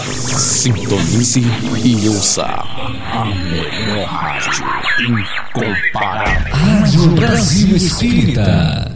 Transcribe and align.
Sintonize 0.00 1.42
e 1.84 2.08
ouça 2.08 2.46
a 2.46 3.24
melhor 3.26 4.06
rádio 4.06 4.64
incomparável. 4.98 6.54
Rádio 6.54 7.14
Brasil 7.14 7.76
Espírita. 7.76 8.90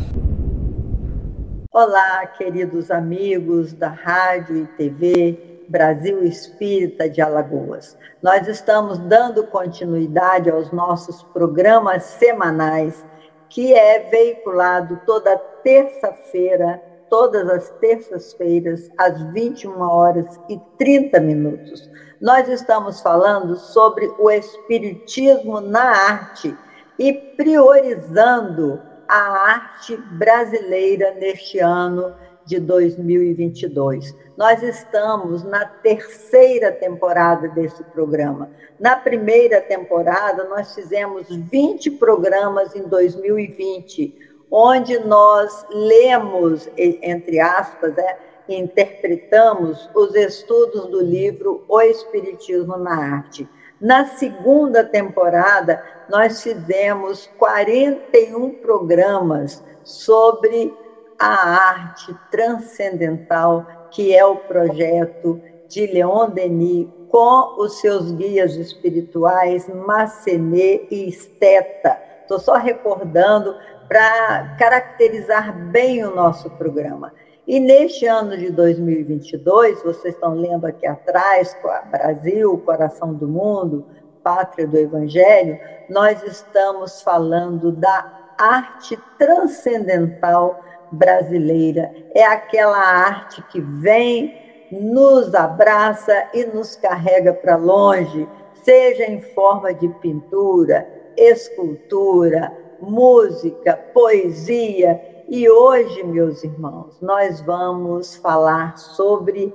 Olá, 1.71 2.27
queridos 2.39 2.91
amigos 2.91 3.75
da 3.75 3.91
Rádio 3.91 4.57
e 4.57 4.67
TV 4.69 5.65
Brasil 5.69 6.25
Espírita 6.25 7.11
de 7.11 7.21
Alagoas. 7.21 7.95
Nós 8.23 8.49
estamos 8.49 8.97
dando 8.97 9.47
continuidade 9.49 10.49
aos 10.49 10.73
nossos 10.73 11.23
programas 11.25 12.05
semanais, 12.05 13.05
que 13.51 13.75
é 13.75 14.09
veiculado 14.09 14.99
toda 15.05 15.37
terça-feira 15.63 16.81
todas 17.09 17.49
as 17.49 17.71
terças-feiras, 17.81 18.91
às 18.97 19.23
21 19.33 19.81
horas 19.81 20.39
e 20.49 20.59
30 20.79 21.21
minutos. 21.21 21.91
Nós 22.21 22.49
estamos 22.49 23.01
falando 23.01 23.57
sobre 23.57 24.07
o 24.19 24.31
Espiritismo 24.31 25.61
na 25.61 25.85
arte 25.85 26.57
e 26.99 27.13
priorizando 27.13 28.81
a 29.09 29.19
arte 29.51 29.97
brasileira 29.97 31.15
neste 31.15 31.59
ano 31.59 32.15
de 32.45 32.61
2022. 32.61 34.15
Nós 34.37 34.63
estamos 34.63 35.43
na 35.43 35.65
terceira 35.65 36.71
temporada 36.71 37.49
desse 37.49 37.83
programa. 37.85 38.51
Na 38.79 38.97
primeira 38.97 39.61
temporada, 39.61 40.45
nós 40.45 40.75
fizemos 40.75 41.27
20 41.29 41.93
programas 41.93 42.75
em 42.77 42.83
2020 42.83 44.36
onde 44.51 44.99
nós 45.01 45.67
lemos, 45.71 46.69
entre 46.77 47.41
aspas, 47.41 47.97
é, 47.99 48.19
interpretamos 48.49 49.89
os 49.95 50.15
estudos 50.15 50.87
do 50.87 51.01
livro 51.03 51.65
O 51.69 51.81
Espiritismo 51.81 52.77
na 52.77 53.17
Arte. 53.17 53.49
Na 53.81 54.07
segunda 54.07 54.85
temporada, 54.85 55.83
nós 56.09 56.43
fizemos 56.43 57.29
41 57.39 58.55
programas 58.55 59.63
sobre 59.85 60.73
a 61.19 61.27
arte 61.27 62.15
transcendental, 62.31 63.67
que 63.91 64.15
é 64.15 64.25
o 64.25 64.37
projeto 64.37 65.41
de 65.69 65.87
Leon 65.87 66.31
Denis, 66.31 66.89
com 67.09 67.61
os 67.61 67.81
seus 67.81 68.13
guias 68.13 68.57
espirituais, 68.57 69.69
Massenet 69.69 70.87
e 70.91 71.09
Esteta. 71.09 71.99
Estou 72.23 72.39
só 72.39 72.55
recordando 72.55 73.55
para 73.89 74.57
caracterizar 74.59 75.57
bem 75.71 76.05
o 76.05 76.15
nosso 76.15 76.51
programa. 76.51 77.13
E 77.47 77.61
neste 77.61 78.07
ano 78.07 78.37
de 78.37 78.51
2022, 78.51 79.83
vocês 79.83 80.15
estão 80.15 80.35
lendo 80.35 80.67
aqui 80.67 80.87
atrás, 80.87 81.57
Brasil, 81.91 82.59
Coração 82.65 83.15
do 83.15 83.29
Mundo, 83.29 83.87
Pátria 84.23 84.67
do 84.67 84.77
Evangelho, 84.77 85.57
nós 85.89 86.21
estamos 86.25 87.01
falando 87.03 87.71
da 87.71 88.33
arte 88.37 88.99
transcendental 89.17 90.61
brasileira. 90.91 91.93
É 92.13 92.25
aquela 92.25 92.79
arte 92.79 93.41
que 93.45 93.61
vem, 93.61 94.67
nos 94.73 95.33
abraça 95.33 96.29
e 96.35 96.45
nos 96.47 96.75
carrega 96.75 97.33
para 97.33 97.55
longe, 97.55 98.29
seja 98.65 99.05
em 99.05 99.21
forma 99.21 99.73
de 99.73 99.89
pintura, 99.89 100.89
escultura, 101.17 102.53
música, 102.81 103.77
poesia. 103.93 105.01
E 105.29 105.49
hoje, 105.49 106.03
meus 106.05 106.43
irmãos, 106.45 107.01
nós 107.01 107.41
vamos 107.41 108.17
falar 108.17 108.77
sobre 108.79 109.53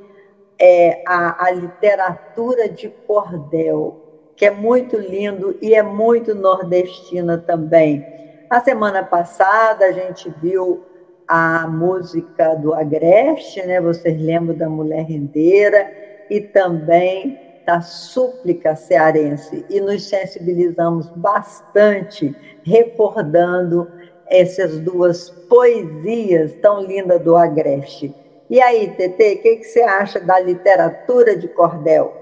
é, 0.59 1.01
a, 1.07 1.45
a 1.45 1.51
literatura 1.51 2.69
de 2.69 2.89
cordel, 3.07 3.99
que 4.35 4.45
é 4.45 4.51
muito 4.51 4.97
lindo 4.97 5.57
e 5.61 5.73
é 5.73 5.81
muito 5.81 6.35
nordestina 6.35 7.37
também. 7.37 8.05
A 8.49 8.59
semana 8.59 9.03
passada 9.03 9.85
a 9.85 9.91
gente 9.91 10.29
viu 10.41 10.83
a 11.27 11.65
música 11.67 12.55
do 12.55 12.73
Agreste, 12.73 13.65
né? 13.65 13.79
Vocês 13.79 14.19
lembram 14.19 14.55
da 14.57 14.67
Mulher 14.67 15.05
Rendeira 15.05 15.89
e 16.29 16.41
também 16.41 17.50
da 17.65 17.81
súplica 17.81 18.75
cearense 18.75 19.65
e 19.69 19.79
nos 19.79 20.07
sensibilizamos 20.07 21.09
bastante 21.15 22.35
recordando 22.63 23.87
essas 24.27 24.79
duas 24.79 25.29
poesias 25.49 26.53
tão 26.61 26.81
lindas 26.83 27.21
do 27.21 27.35
Agreste. 27.35 28.13
E 28.49 28.61
aí, 28.61 28.89
Tetê, 28.95 29.33
o 29.33 29.41
que, 29.41 29.55
que 29.57 29.63
você 29.63 29.81
acha 29.81 30.19
da 30.19 30.39
literatura 30.39 31.37
de 31.37 31.47
cordel? 31.47 32.17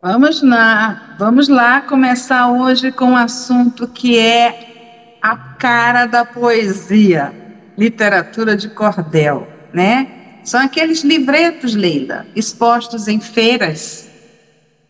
Vamos 0.00 0.42
lá, 0.42 1.16
vamos 1.18 1.48
lá 1.48 1.80
começar 1.80 2.50
hoje 2.52 2.92
com 2.92 3.06
um 3.06 3.16
assunto 3.16 3.88
que 3.88 4.18
é 4.18 5.16
a 5.20 5.36
cara 5.36 6.06
da 6.06 6.24
poesia, 6.24 7.32
literatura 7.76 8.56
de 8.56 8.68
cordel, 8.68 9.46
né? 9.72 10.40
São 10.44 10.60
aqueles 10.60 11.02
livretos, 11.02 11.74
Leila, 11.74 12.24
expostos 12.34 13.08
em 13.08 13.20
feiras 13.20 14.07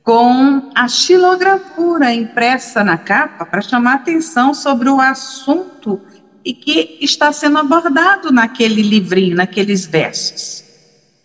com 0.08 0.62
a 0.74 0.88
xilogravura 0.88 2.14
impressa 2.14 2.82
na 2.82 2.96
capa 2.96 3.44
para 3.44 3.60
chamar 3.60 3.96
atenção 3.96 4.54
sobre 4.54 4.88
o 4.88 4.98
assunto 4.98 6.00
e 6.42 6.54
que 6.54 6.96
está 6.98 7.30
sendo 7.30 7.58
abordado 7.58 8.32
naquele 8.32 8.80
livrinho, 8.80 9.36
naqueles 9.36 9.84
versos. 9.84 10.64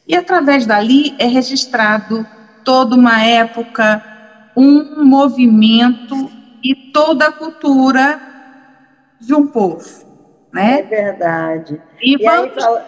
E 0.06 0.14
através 0.14 0.66
dali 0.66 1.16
é 1.18 1.26
registrado 1.26 2.28
toda 2.62 2.94
uma 2.98 3.24
época, 3.24 4.04
um 4.54 5.06
movimento 5.06 6.30
e 6.62 6.76
toda 6.76 7.28
a 7.28 7.32
cultura 7.32 8.20
de 9.18 9.34
um 9.34 9.48
povo, 9.48 9.88
né? 10.52 10.80
É 10.80 10.84
verdade. 10.84 11.80
E, 12.02 12.16
e 12.16 12.18
vamos 12.18 12.54
fala 12.54 12.86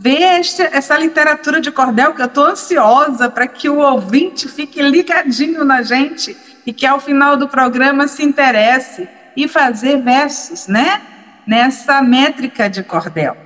ver 0.00 0.40
este, 0.40 0.62
essa 0.62 0.96
literatura 0.96 1.60
de 1.60 1.70
cordel, 1.70 2.14
que 2.14 2.22
eu 2.22 2.26
estou 2.26 2.46
ansiosa 2.46 3.28
para 3.28 3.46
que 3.46 3.68
o 3.68 3.80
ouvinte 3.80 4.48
fique 4.48 4.80
ligadinho 4.80 5.62
na 5.62 5.82
gente 5.82 6.34
e 6.64 6.72
que 6.72 6.86
ao 6.86 6.98
final 6.98 7.36
do 7.36 7.46
programa 7.46 8.08
se 8.08 8.22
interesse 8.24 9.06
e 9.36 9.46
fazer 9.46 9.98
versos, 9.98 10.66
né? 10.66 11.02
Nessa 11.46 12.00
métrica 12.00 12.66
de 12.70 12.82
cordel. 12.82 13.36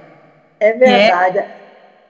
É 0.60 0.72
verdade. 0.72 1.44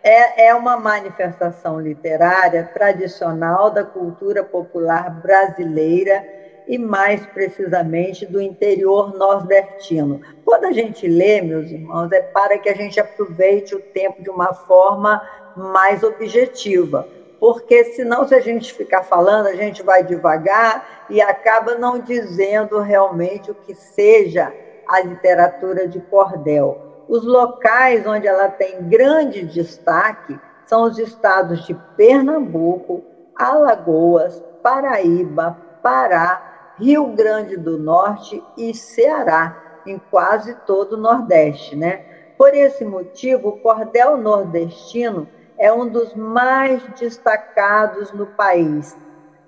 É, 0.02 0.48
é 0.48 0.54
uma 0.54 0.76
manifestação 0.76 1.80
literária 1.80 2.68
tradicional 2.74 3.70
da 3.70 3.82
cultura 3.82 4.44
popular 4.44 5.08
brasileira 5.08 6.22
e 6.66 6.78
mais 6.78 7.24
precisamente 7.26 8.26
do 8.26 8.40
interior 8.40 9.16
nordestino. 9.16 10.20
Quando 10.44 10.64
a 10.64 10.72
gente 10.72 11.06
lê, 11.06 11.40
meus 11.40 11.70
irmãos, 11.70 12.10
é 12.12 12.20
para 12.20 12.58
que 12.58 12.68
a 12.68 12.74
gente 12.74 12.98
aproveite 12.98 13.74
o 13.74 13.80
tempo 13.80 14.22
de 14.22 14.30
uma 14.30 14.52
forma 14.52 15.22
mais 15.56 16.02
objetiva, 16.02 17.06
porque 17.38 17.84
senão 17.84 18.26
se 18.26 18.34
a 18.34 18.40
gente 18.40 18.72
ficar 18.72 19.02
falando, 19.02 19.46
a 19.46 19.54
gente 19.54 19.82
vai 19.82 20.02
devagar 20.02 21.06
e 21.10 21.20
acaba 21.20 21.74
não 21.74 21.98
dizendo 21.98 22.80
realmente 22.80 23.50
o 23.50 23.54
que 23.54 23.74
seja 23.74 24.52
a 24.88 25.00
literatura 25.00 25.86
de 25.86 26.00
cordel. 26.00 26.78
Os 27.08 27.24
locais 27.24 28.06
onde 28.06 28.26
ela 28.26 28.48
tem 28.48 28.88
grande 28.88 29.44
destaque 29.44 30.38
são 30.64 30.84
os 30.84 30.98
estados 30.98 31.66
de 31.66 31.74
Pernambuco, 31.96 33.02
Alagoas, 33.36 34.42
Paraíba, 34.62 35.56
Pará, 35.82 36.53
Rio 36.78 37.08
Grande 37.08 37.56
do 37.56 37.78
Norte 37.78 38.42
e 38.56 38.72
Ceará, 38.74 39.82
em 39.86 40.00
quase 40.10 40.54
todo 40.66 40.94
o 40.94 41.00
Nordeste, 41.00 41.76
né? 41.76 42.04
Por 42.36 42.52
esse 42.54 42.84
motivo, 42.84 43.50
o 43.50 43.58
cordel 43.58 44.16
nordestino 44.16 45.28
é 45.56 45.72
um 45.72 45.88
dos 45.88 46.12
mais 46.14 46.82
destacados 46.98 48.10
no 48.12 48.26
país. 48.26 48.96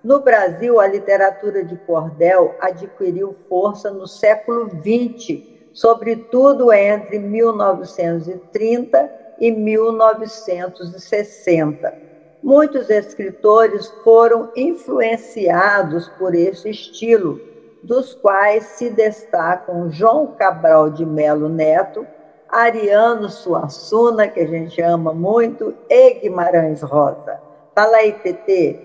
No 0.04 0.20
Brasil, 0.20 0.78
a 0.78 0.86
literatura 0.86 1.64
de 1.64 1.74
cordel 1.78 2.54
adquiriu 2.60 3.34
força 3.48 3.90
no 3.90 4.06
século 4.06 4.70
XX, 4.70 5.42
sobretudo 5.72 6.72
entre 6.72 7.18
1930 7.18 9.10
e 9.40 9.50
1960. 9.50 12.05
Muitos 12.46 12.88
escritores 12.90 13.92
foram 14.04 14.52
influenciados 14.54 16.06
por 16.16 16.32
esse 16.32 16.70
estilo, 16.70 17.40
dos 17.82 18.14
quais 18.14 18.62
se 18.62 18.88
destacam 18.88 19.90
João 19.90 20.28
Cabral 20.28 20.88
de 20.88 21.04
Melo 21.04 21.48
Neto, 21.48 22.06
Ariano 22.48 23.28
Suassuna, 23.28 24.28
que 24.28 24.38
a 24.38 24.46
gente 24.46 24.80
ama 24.80 25.12
muito, 25.12 25.74
e 25.90 26.20
Guimarães 26.20 26.82
Rosa. 26.82 27.40
Fala 27.74 27.96
aí, 27.96 28.12
TT. 28.12 28.78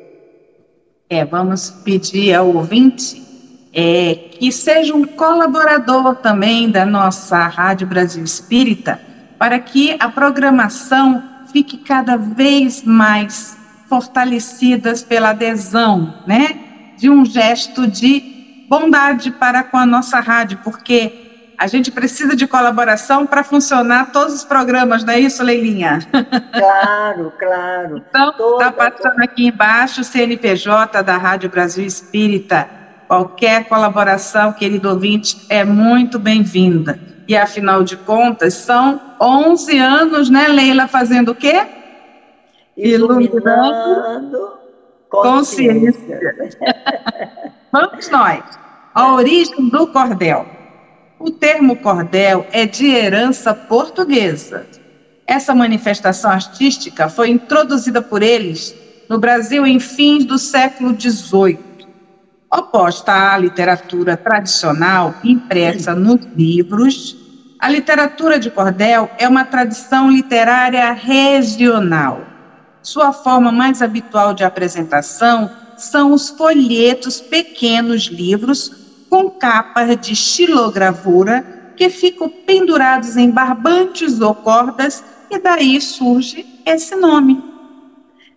É, 1.08 1.24
vamos 1.24 1.70
pedir 1.70 2.34
ao 2.34 2.48
ouvinte 2.48 3.22
é, 3.72 4.16
que 4.16 4.52
seja 4.52 4.96
um 4.96 5.06
colaborador 5.06 6.16
também 6.16 6.72
da 6.72 6.84
nossa 6.84 7.38
Rádio 7.46 7.86
Brasil 7.86 8.24
Espírita, 8.24 9.00
para 9.38 9.60
que 9.60 9.96
a 10.00 10.10
programação 10.10 11.31
fique 11.52 11.78
cada 11.78 12.18
vez 12.18 12.84
mais 12.84 13.58
fortalecidas 13.88 15.04
pela 15.04 15.30
adesão, 15.32 16.14
né, 16.26 16.56
de 16.96 17.10
um 17.10 17.26
gesto 17.26 17.88
de 17.88 18.26
bondade 18.68 19.32
para 19.32 19.64
com 19.64 19.78
a 19.78 19.86
nossa 19.86 20.20
rádio, 20.20 20.58
porque 20.64 21.14
a 21.58 21.68
gente 21.68 21.92
precisa 21.92 22.36
de 22.36 22.48
colaboração 22.48 23.28
para 23.28 23.44
funcionar 23.44 24.10
todos 24.12 24.34
os 24.34 24.44
programas, 24.46 25.04
não 25.04 25.14
é 25.14 25.20
isso, 25.20 25.44
Leilinha? 25.44 26.00
Claro, 26.52 27.34
claro. 27.38 28.04
Então, 28.10 28.32
está 28.54 28.72
passando 28.72 29.20
aqui 29.24 29.48
embaixo 29.48 30.02
o 30.02 30.04
CNPJ 30.04 31.04
da 31.04 31.18
Rádio 31.18 31.50
Brasil 31.50 31.86
Espírita. 31.86 32.68
Qualquer 33.08 33.66
colaboração, 33.66 34.54
querido 34.54 34.90
ouvinte, 34.90 35.38
é 35.50 35.64
muito 35.66 36.18
bem-vinda. 36.18 37.00
E, 37.32 37.38
afinal 37.38 37.82
de 37.82 37.96
contas, 37.96 38.56
são 38.56 39.00
11 39.22 39.78
anos, 39.78 40.30
né, 40.30 40.50
Leila, 40.50 40.86
fazendo 40.86 41.30
o 41.30 41.36
quê? 41.36 41.66
Iluminando 42.76 44.58
consciência. 45.10 46.20
consciência. 46.20 46.62
Vamos 47.72 48.10
nós. 48.10 48.44
A 48.94 49.14
origem 49.14 49.70
do 49.70 49.88
cordel. 49.88 50.46
O 51.18 51.32
termo 51.32 51.78
cordel 51.78 52.46
é 52.52 52.66
de 52.66 52.88
herança 52.88 53.54
portuguesa. 53.54 54.68
Essa 55.26 55.56
manifestação 55.56 56.32
artística 56.32 57.08
foi 57.08 57.30
introduzida 57.30 58.02
por 58.02 58.22
eles 58.22 58.76
no 59.08 59.18
Brasil 59.18 59.66
em 59.66 59.80
fins 59.80 60.26
do 60.26 60.38
século 60.38 61.00
XVIII. 61.00 61.58
Oposta 62.54 63.14
à 63.34 63.38
literatura 63.38 64.18
tradicional 64.18 65.16
impressa 65.24 65.96
nos 65.96 66.20
livros, 66.36 67.21
a 67.62 67.70
literatura 67.70 68.40
de 68.40 68.50
cordel 68.50 69.14
é 69.16 69.28
uma 69.28 69.46
tradição 69.46 70.10
literária 70.10 70.92
regional. 70.94 72.28
Sua 72.82 73.14
forma 73.14 73.52
mais 73.52 73.84
habitual 73.84 74.34
de 74.34 74.44
apresentação 74.44 75.52
são 75.76 76.12
os 76.12 76.28
folhetos 76.28 77.22
pequenos 77.22 78.10
livros 78.10 78.72
com 79.08 79.30
capas 79.30 79.96
de 79.96 80.16
xilogravura 80.16 81.46
que 81.76 81.88
ficam 81.88 82.34
pendurados 82.48 83.16
em 83.16 83.30
barbantes 83.30 84.20
ou 84.20 84.34
cordas, 84.34 85.04
e 85.30 85.40
daí 85.40 85.80
surge 85.80 86.48
esse 86.66 86.96
nome. 86.96 87.46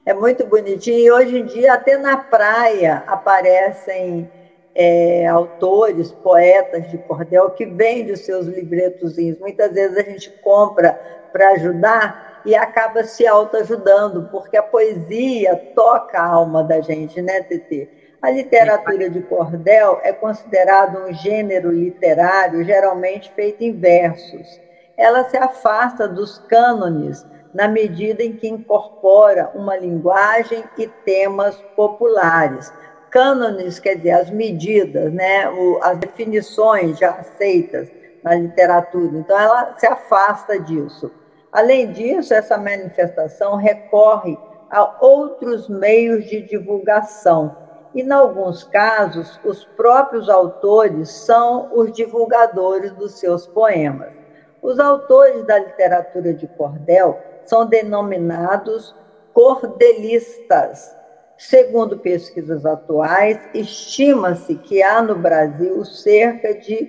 É 0.05 0.13
muito 0.13 0.47
bonitinho, 0.47 0.99
e 0.99 1.11
hoje 1.11 1.39
em 1.39 1.47
dia 1.47 1.73
até 1.73 1.97
na 1.97 2.19
praia 2.19 3.03
aparecem 3.07 4.29
é, 4.75 5.27
autores, 5.27 6.13
poetas 6.13 6.89
de 6.91 6.99
cordel 6.99 7.51
que 7.51 7.65
vendem 7.65 8.13
os 8.13 8.21
seus 8.21 8.47
libretozinhos. 8.47 9.39
Muitas 9.39 9.73
vezes 9.73 9.97
a 9.97 10.03
gente 10.03 10.31
compra 10.43 10.99
para 11.33 11.51
ajudar 11.51 12.43
e 12.45 12.55
acaba 12.55 13.05
se 13.05 13.27
autoajudando, 13.27 14.29
porque 14.31 14.57
a 14.57 14.63
poesia 14.63 15.57
toca 15.75 16.19
a 16.19 16.27
alma 16.27 16.63
da 16.63 16.81
gente, 16.81 17.23
né, 17.23 17.43
Tetê? 17.43 17.89
A 18.21 18.31
literatura 18.31 19.11
de 19.11 19.21
cordel 19.21 20.01
é 20.03 20.13
considerada 20.13 20.99
um 21.05 21.13
gênero 21.13 21.71
literário 21.71 22.65
geralmente 22.65 23.31
feito 23.35 23.63
em 23.63 23.73
versos. 23.73 24.61
Ela 24.97 25.25
se 25.25 25.37
afasta 25.37 26.09
dos 26.09 26.39
cânones 26.39 27.27
na 27.53 27.69
medida 27.69 28.23
em 28.23 28.33
que 28.33 28.49
incorpora 28.49 29.51
uma 29.55 29.77
linguagem 29.77 30.65
e 30.79 30.89
temas 31.05 31.57
populares. 31.77 32.73
Cânones 33.15 33.79
quer 33.79 33.95
dizer 33.95 34.11
as 34.11 34.29
medidas, 34.29 35.13
né, 35.13 35.49
as 35.83 35.99
definições 35.99 36.99
já 36.99 37.11
aceitas 37.11 37.89
na 38.25 38.35
literatura. 38.35 39.17
Então, 39.17 39.39
ela 39.39 39.73
se 39.79 39.87
afasta 39.87 40.59
disso. 40.59 41.13
Além 41.53 41.93
disso, 41.93 42.35
essa 42.35 42.59
manifestação 42.59 43.55
recorre 43.55 44.37
a 44.69 44.97
outros 45.01 45.69
meios 45.69 46.25
de 46.25 46.43
divulgação 46.43 47.57
e, 47.95 48.03
em 48.03 48.11
alguns 48.11 48.65
casos, 48.65 49.39
os 49.45 49.65
próprios 49.65 50.29
autores 50.29 51.09
são 51.11 51.71
os 51.73 51.93
divulgadores 51.93 52.91
dos 52.95 53.13
seus 53.21 53.47
poemas. 53.47 54.13
Os 54.61 54.81
autores 54.81 55.45
da 55.47 55.57
literatura 55.57 56.35
de 56.35 56.49
cordel 56.49 57.21
são 57.45 57.65
denominados 57.65 58.93
cordelistas. 59.33 61.04
Segundo 61.37 61.99
pesquisas 61.99 62.65
atuais, 62.65 63.39
estima-se 63.53 64.55
que 64.55 64.83
há 64.83 65.03
no 65.03 65.17
Brasil 65.17 65.85
cerca 65.85 66.55
de 66.55 66.89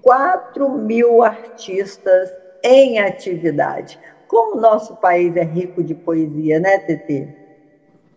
4 0.00 0.70
mil 0.78 1.22
artistas 1.22 2.30
em 2.62 2.98
atividade. 2.98 3.98
Como 4.26 4.56
o 4.56 4.60
nosso 4.60 4.96
país 4.96 5.36
é 5.36 5.44
rico 5.44 5.82
de 5.82 5.94
poesia, 5.94 6.58
né, 6.58 6.78
Tetê? 6.78 7.28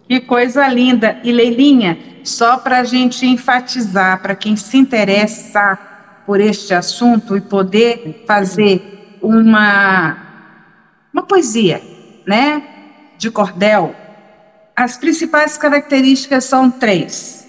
Que 0.08 0.22
coisa 0.22 0.66
linda. 0.69 1.19
E 1.22 1.31
Leilinha, 1.34 1.98
só 2.24 2.58
para 2.58 2.80
a 2.80 2.84
gente 2.86 3.25
enfatizar, 3.25 4.22
para 4.22 4.36
quem 4.36 4.56
se 4.56 4.78
interessa 4.78 5.78
por 6.25 6.40
este 6.40 6.74
assunto 6.74 7.36
e 7.36 7.42
poder 7.42 8.24
fazer 8.25 9.18
uma, 9.22 10.18
uma 11.14 11.24
poesia, 11.24 11.81
né, 12.25 12.64
de 13.18 13.30
cordel, 13.30 13.94
as 14.77 14.95
principais 14.95 15.57
características 15.57 16.44
são 16.44 16.69
três. 16.69 17.47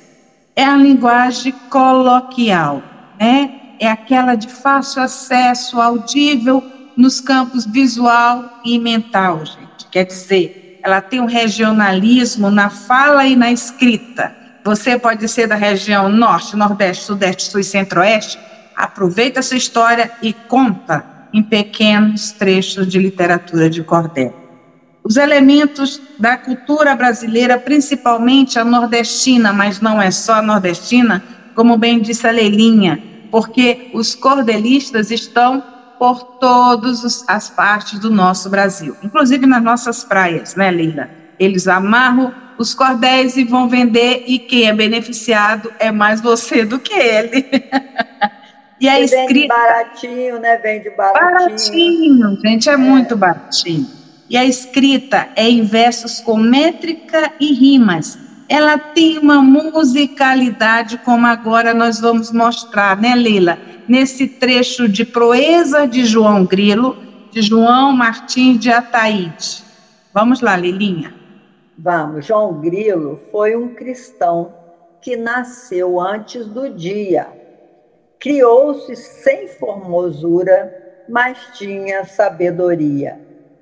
É 0.56 0.64
a 0.64 0.74
linguagem 0.74 1.52
coloquial, 1.68 2.82
né? 3.20 3.50
É 3.78 3.86
aquela 3.86 4.34
de 4.34 4.48
fácil 4.48 5.02
acesso, 5.02 5.78
audível 5.78 6.64
nos 6.96 7.20
campos 7.20 7.66
visual 7.66 8.62
e 8.64 8.78
mental, 8.78 9.44
gente. 9.44 9.86
Quer 9.90 10.04
dizer, 10.04 10.80
ela 10.82 11.02
tem 11.02 11.20
um 11.20 11.26
regionalismo 11.26 12.50
na 12.50 12.70
fala 12.70 13.26
e 13.26 13.36
na 13.36 13.52
escrita. 13.52 14.34
Você 14.64 14.98
pode 14.98 15.28
ser 15.28 15.46
da 15.46 15.54
região 15.54 16.08
norte, 16.08 16.56
nordeste, 16.56 17.04
sudeste, 17.04 17.42
sul 17.42 17.60
e 17.60 17.64
centro-oeste. 17.64 18.38
Aproveita 18.74 19.40
essa 19.40 19.54
história 19.54 20.10
e 20.22 20.32
conta 20.32 21.04
em 21.32 21.42
pequenos 21.42 22.32
trechos 22.32 22.88
de 22.88 22.98
literatura 22.98 23.68
de 23.68 23.84
cordel. 23.84 24.47
Os 25.02 25.16
elementos 25.16 26.02
da 26.18 26.36
cultura 26.36 26.94
brasileira, 26.94 27.58
principalmente 27.58 28.58
a 28.58 28.64
nordestina, 28.64 29.52
mas 29.52 29.80
não 29.80 30.00
é 30.00 30.10
só 30.10 30.34
a 30.34 30.42
nordestina, 30.42 31.24
como 31.54 31.76
bem 31.76 32.00
disse 32.00 32.26
a 32.26 32.30
Leilinha, 32.30 33.00
porque 33.30 33.80
os 33.90 34.14
cordelistas 34.14 35.10
estão 35.10 35.64
por 35.98 36.22
todas 36.38 37.24
as 37.26 37.50
partes 37.50 37.98
do 37.98 38.10
nosso 38.10 38.48
Brasil, 38.48 38.96
inclusive 39.02 39.46
nas 39.46 39.62
nossas 39.62 40.04
praias, 40.04 40.54
né, 40.54 40.70
Leila? 40.70 41.10
Eles 41.38 41.66
amarram 41.66 42.34
os 42.56 42.74
cordéis 42.74 43.36
e 43.36 43.44
vão 43.44 43.68
vender, 43.68 44.22
e 44.26 44.38
quem 44.38 44.68
é 44.68 44.72
beneficiado 44.72 45.72
é 45.78 45.92
mais 45.92 46.20
você 46.20 46.64
do 46.64 46.80
que 46.80 46.92
ele. 46.92 47.46
e 48.80 48.88
a 48.88 49.00
escrita. 49.00 49.32
Vende 49.32 49.46
baratinho, 49.46 50.38
né? 50.40 50.56
Vende 50.58 50.90
baratinho. 50.90 51.30
Baratinho, 51.30 52.38
gente, 52.44 52.68
é, 52.68 52.72
é 52.72 52.76
muito 52.76 53.16
baratinho. 53.16 53.97
E 54.28 54.36
a 54.36 54.44
escrita 54.44 55.28
é 55.34 55.48
em 55.48 55.62
versos 55.62 56.20
com 56.20 56.36
métrica 56.36 57.32
e 57.40 57.52
rimas. 57.52 58.18
Ela 58.48 58.78
tem 58.78 59.18
uma 59.18 59.42
musicalidade, 59.42 60.98
como 60.98 61.26
agora 61.26 61.74
nós 61.74 62.00
vamos 62.00 62.32
mostrar, 62.32 62.96
né, 62.96 63.14
Leila? 63.14 63.58
nesse 63.88 64.28
trecho 64.28 64.86
de 64.86 65.04
proeza 65.04 65.86
de 65.86 66.04
João 66.04 66.44
Grilo, 66.44 66.94
de 67.32 67.40
João 67.40 67.92
Martins 67.92 68.58
de 68.58 68.70
Ataíde. 68.70 69.64
Vamos 70.12 70.42
lá, 70.42 70.54
Lilinha. 70.56 71.14
Vamos. 71.76 72.26
João 72.26 72.60
Grilo 72.60 73.18
foi 73.30 73.56
um 73.56 73.74
cristão 73.74 74.52
que 75.00 75.16
nasceu 75.16 75.98
antes 75.98 76.46
do 76.46 76.68
dia. 76.68 77.28
Criou-se 78.18 78.94
sem 78.94 79.48
formosura, 79.48 80.70
mas 81.08 81.38
tinha 81.56 82.04
sabedoria. 82.04 83.18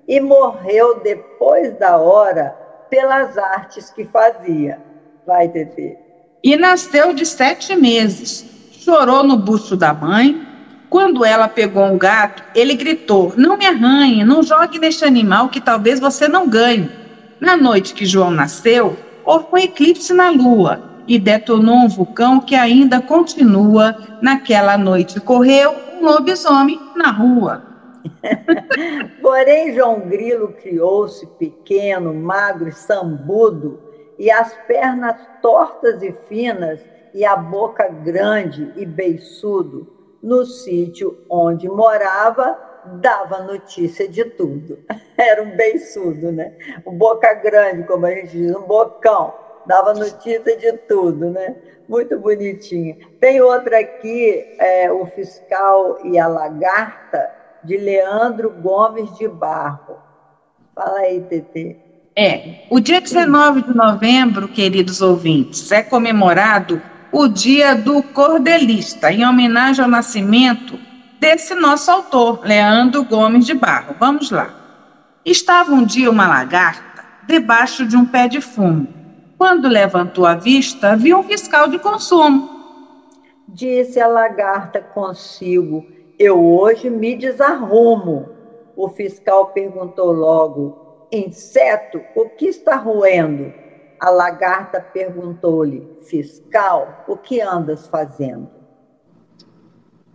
E 0.08 0.20
morreu 0.20 1.00
depois 1.00 1.76
da 1.78 1.98
hora 1.98 2.54
pelas 2.90 3.38
artes 3.38 3.90
que 3.90 4.04
fazia. 4.06 4.80
Vai, 5.24 5.48
Tetê. 5.48 5.98
E 6.44 6.56
nasceu 6.56 7.12
de 7.14 7.26
sete 7.26 7.76
meses 7.76 8.46
chorou 8.70 9.24
no 9.24 9.36
busto 9.36 9.76
da 9.76 9.94
mãe. 9.94 10.40
Quando 10.88 11.24
ela 11.24 11.48
pegou 11.48 11.84
um 11.84 11.98
gato, 11.98 12.44
ele 12.54 12.74
gritou: 12.74 13.34
Não 13.36 13.58
me 13.58 13.66
arranhe, 13.66 14.24
não 14.24 14.42
jogue 14.42 14.78
neste 14.78 15.04
animal 15.04 15.50
que 15.50 15.60
talvez 15.60 16.00
você 16.00 16.28
não 16.28 16.48
ganhe. 16.48 16.92
Na 17.40 17.56
noite 17.56 17.94
que 17.94 18.06
João 18.06 18.30
nasceu, 18.32 18.98
houve 19.22 19.46
um 19.52 19.58
eclipse 19.58 20.14
na 20.14 20.30
lua 20.30 20.80
e 21.06 21.18
detonou 21.18 21.76
um 21.76 21.88
vulcão 21.88 22.40
que 22.40 22.54
ainda 22.56 23.02
continua. 23.02 23.96
Naquela 24.20 24.78
noite 24.78 25.20
correu 25.20 25.82
um 25.88 26.04
lobisomem 26.06 26.82
na 26.94 27.10
rua. 27.12 27.65
Porém, 29.20 29.74
João 29.74 30.00
Grilo 30.00 30.48
criou-se 30.48 31.26
pequeno, 31.26 32.14
magro 32.14 32.68
e 32.68 32.72
sambudo, 32.72 33.80
e 34.18 34.30
as 34.30 34.54
pernas 34.66 35.16
tortas 35.42 36.02
e 36.02 36.12
finas 36.28 36.80
e 37.12 37.24
a 37.24 37.36
boca 37.36 37.88
grande 37.88 38.72
e 38.76 38.84
beiçudo 38.84 39.96
no 40.22 40.44
sítio 40.44 41.18
onde 41.30 41.68
morava, 41.68 42.58
dava 43.00 43.42
notícia 43.42 44.08
de 44.08 44.24
tudo. 44.24 44.78
Era 45.16 45.42
um 45.42 45.56
beiçudo, 45.56 46.32
né? 46.32 46.54
Um 46.86 46.92
boca 46.92 47.32
grande, 47.34 47.84
como 47.84 48.06
a 48.06 48.10
gente 48.10 48.36
diz, 48.36 48.54
um 48.54 48.62
bocão. 48.62 49.34
Dava 49.66 49.94
notícia 49.94 50.56
de 50.56 50.72
tudo, 50.78 51.30
né? 51.30 51.56
Muito 51.88 52.18
bonitinha. 52.18 52.96
Tem 53.20 53.40
outra 53.40 53.80
aqui, 53.80 54.56
é, 54.58 54.90
o 54.92 55.06
fiscal 55.06 55.98
e 56.04 56.18
a 56.18 56.28
lagarta, 56.28 57.30
de 57.66 57.76
Leandro 57.76 58.50
Gomes 58.50 59.12
de 59.18 59.26
Barro. 59.28 59.96
Fala 60.74 61.00
aí, 61.00 61.20
Tetê. 61.22 61.76
É, 62.14 62.64
o 62.70 62.80
dia 62.80 63.00
19 63.00 63.62
de 63.62 63.76
novembro, 63.76 64.48
queridos 64.48 65.02
ouvintes, 65.02 65.70
é 65.70 65.82
comemorado 65.82 66.80
o 67.12 67.28
Dia 67.28 67.74
do 67.74 68.02
Cordelista, 68.02 69.12
em 69.12 69.26
homenagem 69.26 69.84
ao 69.84 69.90
nascimento 69.90 70.78
desse 71.18 71.54
nosso 71.54 71.90
autor, 71.90 72.40
Leandro 72.42 73.04
Gomes 73.04 73.44
de 73.44 73.54
Barro. 73.54 73.96
Vamos 73.98 74.30
lá. 74.30 74.54
Estava 75.24 75.72
um 75.72 75.84
dia 75.84 76.10
uma 76.10 76.26
lagarta 76.26 77.04
debaixo 77.26 77.86
de 77.86 77.96
um 77.96 78.06
pé 78.06 78.28
de 78.28 78.40
fumo. 78.40 78.88
Quando 79.36 79.68
levantou 79.68 80.24
a 80.24 80.34
vista, 80.34 80.96
viu 80.96 81.18
um 81.18 81.22
fiscal 81.22 81.68
de 81.68 81.78
consumo. 81.78 82.48
Disse 83.48 84.00
a 84.00 84.06
lagarta 84.06 84.80
consigo: 84.80 85.86
Eu 86.18 86.42
hoje 86.42 86.88
me 86.88 87.14
desarrumo. 87.14 88.30
O 88.74 88.88
fiscal 88.88 89.48
perguntou 89.48 90.12
logo: 90.12 91.06
Inseto, 91.12 92.00
o 92.14 92.30
que 92.30 92.46
está 92.46 92.76
roendo? 92.76 93.52
A 94.00 94.08
lagarta 94.08 94.80
perguntou-lhe: 94.80 95.86
Fiscal, 96.02 97.04
o 97.06 97.16
que 97.16 97.40
andas 97.40 97.86
fazendo? 97.86 98.48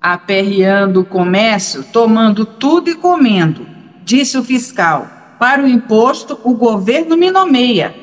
Aperreando 0.02 1.02
o 1.02 1.06
comércio, 1.06 1.84
tomando 1.84 2.46
tudo 2.46 2.90
e 2.90 2.96
comendo, 2.96 3.68
disse 4.04 4.38
o 4.38 4.44
fiscal. 4.44 5.08
Para 5.40 5.62
o 5.62 5.68
imposto, 5.68 6.40
o 6.44 6.56
governo 6.56 7.16
me 7.16 7.30
nomeia. 7.30 7.94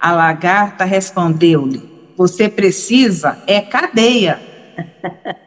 A 0.00 0.10
lagarta 0.10 0.84
respondeu-lhe: 0.84 2.12
Você 2.16 2.48
precisa 2.48 3.38
é 3.46 3.60
cadeia. 3.60 4.40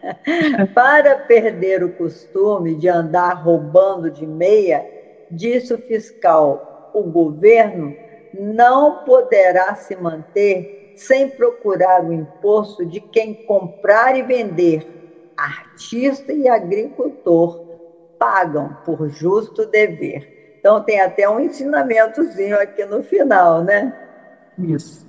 Para 0.74 1.16
perder 1.20 1.84
o 1.84 1.94
costume 1.94 2.76
de 2.76 2.90
andar 2.90 3.34
roubando 3.34 4.12
de 4.12 4.28
meia, 4.28 4.86
disse 5.32 5.74
o 5.74 5.78
fiscal: 5.78 6.92
o 6.94 7.04
governo 7.04 7.96
não 8.34 9.06
poderá 9.06 9.74
se 9.76 9.96
manter 9.96 10.94
sem 10.98 11.30
procurar 11.30 12.04
o 12.04 12.12
imposto 12.12 12.86
de 12.86 13.00
quem 13.00 13.46
comprar 13.46 14.18
e 14.18 14.24
vender. 14.24 14.86
Artista 15.38 16.34
e 16.34 16.50
agricultor 16.50 17.64
pagam 18.18 18.76
por 18.84 19.08
justo 19.08 19.66
dever. 19.68 20.58
Então 20.60 20.84
tem 20.84 21.00
até 21.00 21.30
um 21.30 21.40
ensinamentozinho 21.40 22.60
aqui 22.60 22.84
no 22.84 23.04
final, 23.04 23.64
né? 23.64 23.94
Isso. 24.58 25.07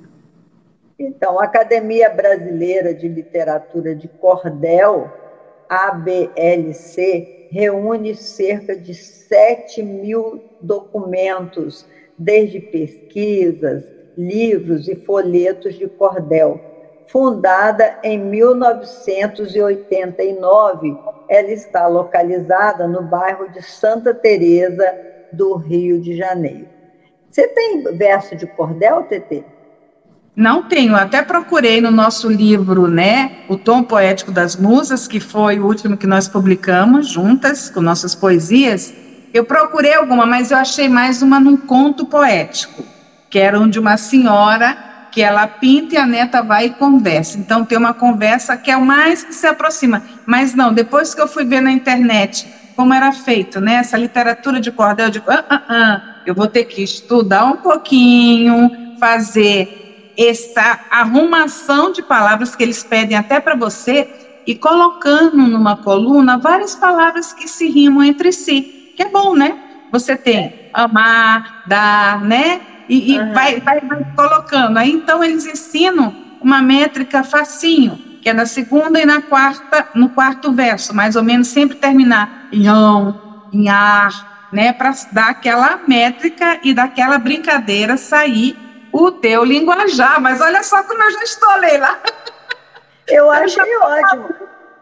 Então, 0.99 1.39
a 1.39 1.45
Academia 1.45 2.09
Brasileira 2.11 2.93
de 2.95 3.09
Literatura 3.09 3.95
de 3.95 4.09
Cordel, 4.09 5.15
ABLC, 5.69 7.29
reúne 7.51 8.15
cerca 8.17 8.77
de 8.77 8.95
7 8.95 9.83
mil 9.83 10.43
documentos, 10.61 11.87
desde 12.17 12.61
pesquisas, 12.61 13.91
livros 14.17 14.89
e 14.89 14.97
folhetos 14.97 15.77
de 15.77 15.89
cordel. 15.89 16.63
Fundada 17.07 17.97
em 18.03 18.19
1989, 18.19 20.99
ela 21.29 21.51
está 21.51 21.87
localizada 21.87 22.89
no 22.89 23.03
bairro 23.03 23.49
de 23.49 23.63
Santa 23.63 24.13
Teresa 24.13 24.95
do 25.31 25.55
Rio 25.55 26.01
de 26.01 26.17
Janeiro. 26.17 26.69
Você 27.31 27.49
tem 27.49 27.83
verso 27.97 28.37
de 28.37 28.47
cordel, 28.49 29.05
Tetê? 29.05 29.47
Não 30.41 30.63
tenho, 30.63 30.95
até 30.95 31.21
procurei 31.21 31.81
no 31.81 31.91
nosso 31.91 32.29
livro, 32.29 32.87
né, 32.87 33.33
O 33.45 33.57
Tom 33.57 33.83
Poético 33.83 34.31
das 34.31 34.55
Musas, 34.55 35.09
que 35.09 35.19
foi 35.19 35.59
o 35.59 35.67
último 35.67 35.97
que 35.99 36.07
nós 36.07 36.29
publicamos 36.29 37.09
juntas 37.11 37.69
com 37.69 37.81
nossas 37.81 38.15
poesias. 38.15 38.95
Eu 39.33 39.45
procurei 39.45 39.95
alguma, 39.95 40.25
mas 40.25 40.53
eu 40.53 40.57
achei 40.59 40.89
mais 40.89 41.23
uma 41.23 41.41
num 41.41 41.57
conto 41.57 42.07
poético, 42.07 42.89
que 43.29 43.37
era 43.41 43.59
um 43.59 43.69
de 43.69 43.81
uma 43.81 43.97
senhora 43.97 44.79
que 45.11 45.23
ela 45.23 45.45
pinta 45.49 45.97
e 45.97 45.99
a 45.99 46.07
neta 46.07 46.41
vai 46.41 46.67
e 46.67 46.71
conversa. 46.71 47.37
Então 47.37 47.65
tem 47.65 47.77
uma 47.77 47.93
conversa 47.93 48.57
que 48.57 48.71
é 48.71 48.77
o 48.77 48.85
mais 48.87 49.25
que 49.25 49.35
se 49.35 49.45
aproxima. 49.49 50.05
Mas 50.25 50.55
não, 50.55 50.73
depois 50.73 51.15
que 51.15 51.21
eu 51.21 51.27
fui 51.27 51.45
ver 51.45 51.61
na 51.61 51.73
internet 51.73 52.49
como 52.77 52.95
era 52.95 53.11
feito, 53.11 53.61
né, 53.61 53.75
essa 53.75 53.97
literatura 53.99 54.61
de 54.61 54.71
cordel, 54.71 55.07
eu 55.07 55.11
digo, 55.11 55.29
ah, 55.33 55.45
ah, 55.51 55.63
ah, 55.69 56.03
eu 56.25 56.33
vou 56.33 56.47
ter 56.47 56.63
que 56.65 56.81
estudar 56.81 57.45
um 57.45 57.57
pouquinho, 57.57 58.71
fazer 59.01 59.69
essa 60.19 60.81
arrumação 60.91 61.93
de 61.93 62.03
palavras 62.03 62.57
que 62.57 62.63
eles 62.65 62.83
pedem 62.83 63.17
até 63.17 63.39
para 63.39 63.55
você 63.55 64.09
e 64.45 64.55
colocando 64.57 65.47
numa 65.47 65.77
coluna 65.77 66.37
várias 66.37 66.75
palavras 66.75 67.33
que 67.33 67.47
se 67.47 67.69
rimam 67.69 68.03
entre 68.03 68.33
si, 68.33 68.67
que 68.97 69.05
é 69.05 69.09
bom, 69.09 69.35
né? 69.35 69.57
Você 69.93 70.17
tem 70.17 70.53
amar, 70.73 71.43
dar, 71.65 72.21
né? 72.21 72.61
E, 72.89 73.13
e 73.13 73.19
uhum. 73.19 73.33
vai, 73.33 73.61
vai, 73.61 73.81
vai, 73.81 74.03
colocando. 74.17 74.79
Aí 74.79 74.91
então 74.91 75.23
eles 75.23 75.47
ensinam 75.47 76.13
uma 76.41 76.61
métrica 76.63 77.23
facinho, 77.23 78.01
que 78.21 78.29
é 78.29 78.33
na 78.33 78.47
segunda 78.47 79.01
e 79.01 79.07
na 79.07 79.21
quarta, 79.21 79.87
no 79.95 80.11
quarto 80.11 80.53
verso, 80.53 80.95
mais 80.95 81.15
ou 81.15 81.23
menos 81.23 81.49
sempre 81.49 81.77
terminar 81.77 82.29
em 82.51 82.67
ão, 82.67 83.15
em 83.53 83.69
ar, 83.69 84.13
né? 84.53 84.73
Para 84.73 84.93
dar 85.13 85.31
aquela 85.31 85.79
métrica 85.87 86.59
e 86.63 86.75
daquela 86.75 87.19
brincadeira 87.19 87.97
sair 87.97 88.57
o 89.05 89.13
teu 89.13 89.45
linguajar. 89.45 90.21
Mas 90.21 90.41
olha 90.41 90.63
só 90.63 90.83
como 90.83 91.03
eu 91.03 91.11
já 91.11 91.23
estolei 91.23 91.79
lá. 91.79 92.01
Eu 93.07 93.31
achei 93.31 93.77
ótimo, 93.77 94.29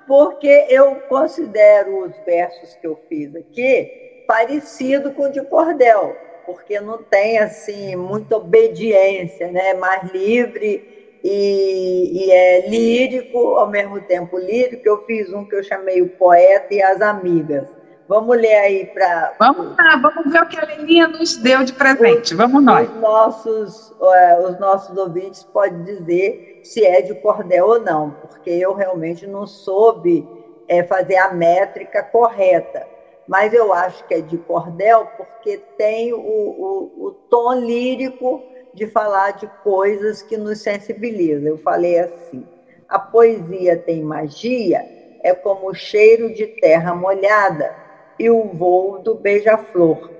porque 0.06 0.66
eu 0.68 0.96
considero 1.08 2.04
os 2.04 2.16
versos 2.24 2.74
que 2.76 2.86
eu 2.86 3.00
fiz 3.08 3.34
aqui 3.36 4.24
parecido 4.26 5.12
com 5.12 5.24
o 5.24 5.30
de 5.30 5.40
cordel, 5.42 6.16
porque 6.44 6.80
não 6.80 6.98
tem 7.02 7.38
assim 7.38 7.94
muita 7.94 8.36
obediência, 8.36 9.50
né? 9.52 9.74
Mais 9.74 10.10
livre 10.10 11.18
e, 11.22 12.26
e, 12.26 12.30
é 12.30 12.68
lírico, 12.68 13.38
ao 13.56 13.68
mesmo 13.68 14.00
tempo 14.00 14.38
lírico. 14.38 14.82
Eu 14.86 15.04
fiz 15.06 15.32
um 15.32 15.44
que 15.44 15.54
eu 15.54 15.62
chamei 15.62 16.02
o 16.02 16.08
poeta 16.08 16.74
e 16.74 16.82
as 16.82 17.00
amigas. 17.00 17.68
Vamos 18.08 18.36
ler 18.36 18.54
aí 18.54 18.86
para. 18.86 19.34
Vamos 19.38 19.76
lá, 19.76 19.96
vamos 19.96 20.32
ver 20.32 20.42
o 20.42 20.48
que 20.48 20.58
a 20.58 20.64
Leninha 20.64 21.08
nos 21.08 21.36
deu 21.36 21.64
de 21.64 21.72
presente. 21.72 22.32
Os, 22.32 22.38
vamos 22.38 22.62
nós. 22.62 22.88
Os 22.88 23.00
nossos, 23.00 23.94
é, 24.00 24.40
os 24.40 24.60
nossos 24.60 24.96
ouvintes 24.96 25.42
podem 25.42 25.82
dizer 25.82 26.60
se 26.62 26.84
é 26.84 27.02
de 27.02 27.14
cordel 27.16 27.66
ou 27.66 27.80
não, 27.80 28.10
porque 28.10 28.50
eu 28.50 28.74
realmente 28.74 29.26
não 29.26 29.44
soube 29.44 30.26
é, 30.68 30.84
fazer 30.84 31.16
a 31.16 31.32
métrica 31.32 32.02
correta. 32.02 32.86
Mas 33.26 33.52
eu 33.52 33.72
acho 33.72 34.06
que 34.06 34.14
é 34.14 34.20
de 34.20 34.38
cordel 34.38 35.08
porque 35.16 35.58
tem 35.76 36.12
o, 36.12 36.18
o, 36.18 37.06
o 37.06 37.10
tom 37.28 37.54
lírico 37.54 38.40
de 38.72 38.86
falar 38.86 39.32
de 39.32 39.48
coisas 39.64 40.22
que 40.22 40.36
nos 40.36 40.62
sensibilizam. 40.62 41.48
Eu 41.48 41.58
falei 41.58 41.98
assim: 41.98 42.46
a 42.88 43.00
poesia 43.00 43.76
tem 43.76 44.04
magia, 44.04 44.86
é 45.24 45.34
como 45.34 45.70
o 45.70 45.74
cheiro 45.74 46.32
de 46.32 46.46
terra 46.46 46.94
molhada 46.94 47.85
e 48.18 48.30
o 48.30 48.44
voo 48.44 48.98
do 49.02 49.14
beija-flor. 49.14 50.10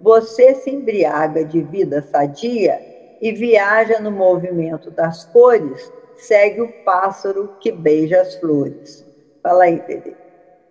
Você 0.00 0.54
se 0.54 0.70
embriaga 0.70 1.44
de 1.44 1.62
vida 1.62 2.02
sadia 2.02 2.78
e 3.20 3.32
viaja 3.32 4.00
no 4.00 4.10
movimento 4.10 4.90
das 4.90 5.24
cores, 5.24 5.90
segue 6.16 6.60
o 6.60 6.68
pássaro 6.84 7.54
que 7.60 7.72
beija 7.72 8.20
as 8.20 8.34
flores. 8.36 9.04
Fala 9.42 9.64
aí, 9.64 9.78
Tedê. 9.80 10.14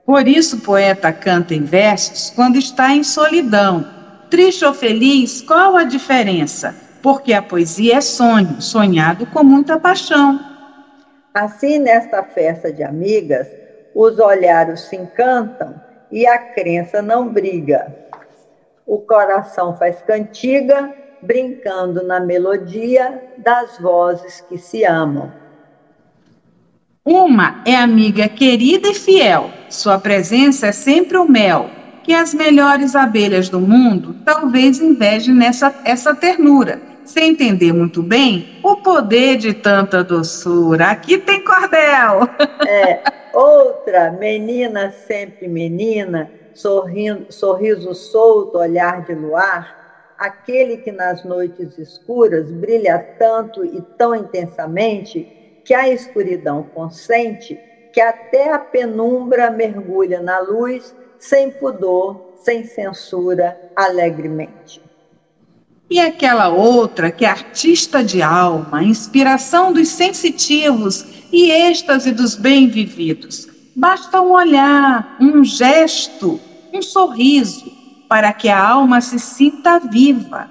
Por 0.06 0.28
isso 0.28 0.58
o 0.58 0.62
poeta 0.62 1.12
canta 1.14 1.56
em 1.56 1.64
versos 1.64 2.30
quando 2.30 2.58
está 2.58 2.94
em 2.94 3.04
solidão. 3.04 3.86
Triste 4.30 4.66
ou 4.66 4.74
feliz, 4.74 5.42
qual 5.42 5.78
a 5.78 5.84
diferença? 5.84 6.76
Porque 7.02 7.34
a 7.34 7.42
poesia 7.42 7.98
é 7.98 8.02
sonho, 8.02 8.62
sonhado 8.62 9.26
com 9.28 9.44
muita 9.44 9.80
paixão. 9.80 10.40
Assim, 11.34 11.80
nesta 11.80 12.22
festa 12.24 12.72
de 12.72 12.84
amigas, 12.84 13.48
os 13.96 14.20
olhares 14.20 14.82
se 14.82 14.96
encantam 14.96 15.74
e 16.14 16.28
a 16.28 16.38
crença 16.38 17.02
não 17.02 17.28
briga. 17.28 17.92
O 18.86 19.00
coração 19.00 19.76
faz 19.76 20.00
cantiga, 20.04 20.94
brincando 21.24 22.04
na 22.04 22.20
melodia 22.20 23.20
das 23.40 23.80
vozes 23.80 24.40
que 24.42 24.60
se 24.60 24.86
amam. 24.86 25.32
Uma 27.04 27.64
é 27.66 27.76
amiga 27.76 28.30
querida 28.30 28.90
e 28.90 28.94
fiel, 28.94 29.50
sua 29.70 29.98
presença 29.98 30.68
é 30.68 30.72
sempre 30.72 31.18
o 31.18 31.28
mel, 31.28 31.70
que 32.04 32.14
as 32.14 32.32
melhores 32.34 32.96
abelhas 32.96 33.50
do 33.50 33.60
mundo 33.60 34.16
talvez 34.24 34.80
invejem 34.80 35.34
nessa 35.34 35.74
essa 35.84 36.14
ternura, 36.14 36.80
sem 37.04 37.32
entender 37.32 37.74
muito 37.74 38.04
bem 38.04 38.60
o 38.64 38.76
poder 38.76 39.38
de 39.38 39.54
tanta 39.54 40.04
doçura. 40.04 40.92
Aqui 40.92 41.18
tem 41.18 41.44
cordel. 41.44 42.30
É, 42.68 43.23
outra 43.34 44.12
menina 44.12 44.92
sempre 44.92 45.48
menina, 45.48 46.30
sorrindo, 46.54 47.32
sorriso 47.32 47.94
solto, 47.96 48.58
olhar 48.58 49.04
de 49.04 49.14
luar, 49.16 50.16
aquele 50.18 50.78
que 50.78 50.92
nas 50.92 51.24
noites 51.24 51.78
escuras 51.78 52.52
brilha 52.52 53.00
tanto 53.18 53.66
e 53.66 53.82
tão 53.98 54.16
intensamente 54.16 55.62
que 55.66 55.74
a 55.74 55.90
escuridão 55.90 56.64
consente, 56.64 57.60
que 57.92 58.02
até 58.02 58.52
a 58.54 58.60
penumbra 58.60 59.50
mergulha 59.50 60.22
na 60.22 60.40
luz, 60.40 60.96
sem 61.18 61.50
pudor, 61.52 62.34
sem 62.36 62.64
censura, 62.64 63.58
alegremente. 63.76 64.93
E 65.90 66.00
aquela 66.00 66.50
outra 66.50 67.12
que 67.12 67.26
é 67.26 67.30
artista 67.30 68.04
de 68.04 68.22
alma, 68.22 68.84
inspiração 68.84 69.72
dos 69.72 69.90
sensitivos 69.90 71.06
e 71.32 71.52
êxtase 71.52 72.12
dos 72.12 72.36
bem-vividos. 72.36 73.48
Basta 73.76 74.22
um 74.22 74.32
olhar, 74.32 75.06
um 75.20 75.44
gesto, 75.44 76.40
um 76.74 76.82
sorriso, 76.82 77.72
para 78.08 78.32
que 78.34 78.50
a 78.50 78.60
alma 78.60 79.02
se 79.02 79.20
sinta 79.20 79.80
viva. 79.80 80.50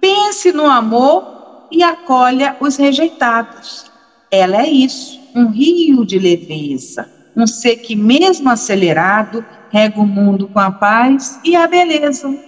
Pense 0.00 0.52
no 0.52 0.66
amor 0.66 1.68
e 1.70 1.82
acolha 1.82 2.56
os 2.60 2.76
rejeitados. 2.76 3.90
Ela 4.30 4.62
é 4.62 4.70
isso, 4.70 5.18
um 5.34 5.48
rio 5.48 6.04
de 6.04 6.18
leveza, 6.18 7.08
um 7.36 7.46
ser 7.46 7.76
que, 7.76 7.96
mesmo 7.96 8.48
acelerado, 8.48 9.44
rega 9.70 10.00
o 10.00 10.06
mundo 10.06 10.48
com 10.48 10.60
a 10.60 10.70
paz 10.70 11.38
e 11.44 11.56
a 11.56 11.66
beleza. 11.66 12.38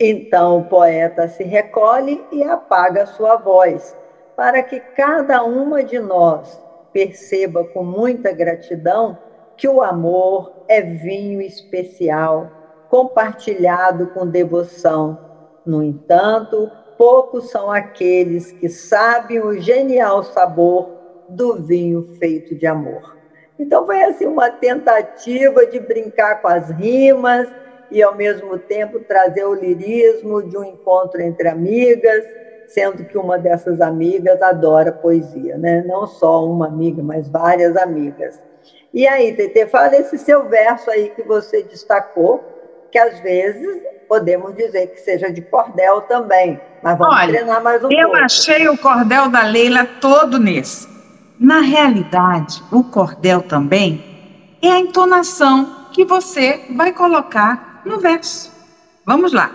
Então 0.00 0.58
o 0.58 0.64
poeta 0.64 1.26
se 1.28 1.42
recolhe 1.42 2.24
e 2.30 2.44
apaga 2.44 3.04
sua 3.06 3.36
voz, 3.36 3.96
para 4.36 4.62
que 4.62 4.78
cada 4.78 5.42
uma 5.42 5.82
de 5.82 5.98
nós 5.98 6.60
perceba 6.92 7.64
com 7.64 7.82
muita 7.82 8.30
gratidão 8.32 9.18
que 9.56 9.66
o 9.66 9.82
amor 9.82 10.52
é 10.68 10.80
vinho 10.80 11.40
especial, 11.40 12.48
compartilhado 12.88 14.06
com 14.08 14.24
devoção. 14.24 15.18
No 15.66 15.82
entanto, 15.82 16.70
poucos 16.96 17.50
são 17.50 17.70
aqueles 17.70 18.52
que 18.52 18.68
sabem 18.68 19.40
o 19.40 19.60
genial 19.60 20.22
sabor 20.22 20.90
do 21.28 21.56
vinho 21.56 22.14
feito 22.20 22.54
de 22.54 22.66
amor. 22.66 23.16
Então 23.58 23.84
foi 23.84 24.00
assim 24.04 24.26
uma 24.26 24.48
tentativa 24.48 25.66
de 25.66 25.80
brincar 25.80 26.40
com 26.40 26.46
as 26.46 26.70
rimas 26.70 27.48
e 27.90 28.02
ao 28.02 28.14
mesmo 28.14 28.58
tempo 28.58 29.00
trazer 29.00 29.44
o 29.44 29.54
lirismo 29.54 30.42
de 30.42 30.56
um 30.56 30.64
encontro 30.64 31.20
entre 31.20 31.48
amigas, 31.48 32.24
sendo 32.66 33.04
que 33.04 33.16
uma 33.16 33.38
dessas 33.38 33.80
amigas 33.80 34.40
adora 34.42 34.92
poesia, 34.92 35.56
né? 35.56 35.82
Não 35.86 36.06
só 36.06 36.44
uma 36.44 36.66
amiga, 36.66 37.02
mas 37.02 37.28
várias 37.28 37.76
amigas. 37.76 38.38
E 38.92 39.06
aí, 39.06 39.34
Tete, 39.34 39.66
fala 39.66 39.96
esse 39.96 40.18
seu 40.18 40.48
verso 40.48 40.90
aí 40.90 41.10
que 41.10 41.22
você 41.22 41.62
destacou, 41.62 42.42
que 42.90 42.98
às 42.98 43.20
vezes 43.20 43.82
podemos 44.08 44.54
dizer 44.54 44.86
que 44.88 45.00
seja 45.00 45.30
de 45.30 45.42
cordel 45.42 46.02
também, 46.02 46.58
mas 46.82 46.96
vamos 46.98 47.14
Olha, 47.14 47.28
treinar 47.28 47.62
mais 47.62 47.84
um 47.84 47.90
eu 47.90 48.02
pouco. 48.02 48.16
Eu 48.16 48.24
achei 48.24 48.68
o 48.68 48.78
cordel 48.78 49.28
da 49.28 49.42
Leila 49.42 49.86
todo 50.00 50.38
nesse. 50.38 50.88
Na 51.38 51.60
realidade, 51.60 52.62
o 52.72 52.82
cordel 52.82 53.42
também 53.42 54.02
é 54.62 54.70
a 54.70 54.80
entonação 54.80 55.88
que 55.92 56.04
você 56.04 56.60
vai 56.74 56.92
colocar 56.92 57.67
no 57.88 57.98
verso. 57.98 58.52
Vamos 59.06 59.32
lá. 59.32 59.50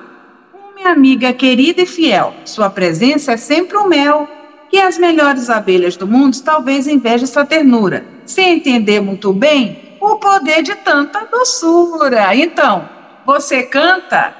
Minha 0.75 0.91
amiga 0.91 1.33
querida 1.33 1.81
e 1.81 1.85
fiel, 1.85 2.33
sua 2.45 2.69
presença 2.69 3.33
é 3.33 3.37
sempre 3.37 3.77
um 3.77 3.87
mel, 3.87 4.27
que 4.69 4.79
as 4.79 4.97
melhores 4.97 5.49
abelhas 5.49 5.95
do 5.95 6.07
mundo 6.07 6.35
talvez 6.43 6.87
invejem 6.87 7.27
sua 7.27 7.45
ternura, 7.45 8.03
sem 8.25 8.57
entender 8.57 8.99
muito 8.99 9.31
bem 9.33 9.77
o 10.01 10.17
poder 10.17 10.63
de 10.63 10.75
tanta 10.75 11.25
doçura. 11.27 12.35
Então, 12.35 12.89
você 13.25 13.63
canta 13.63 14.35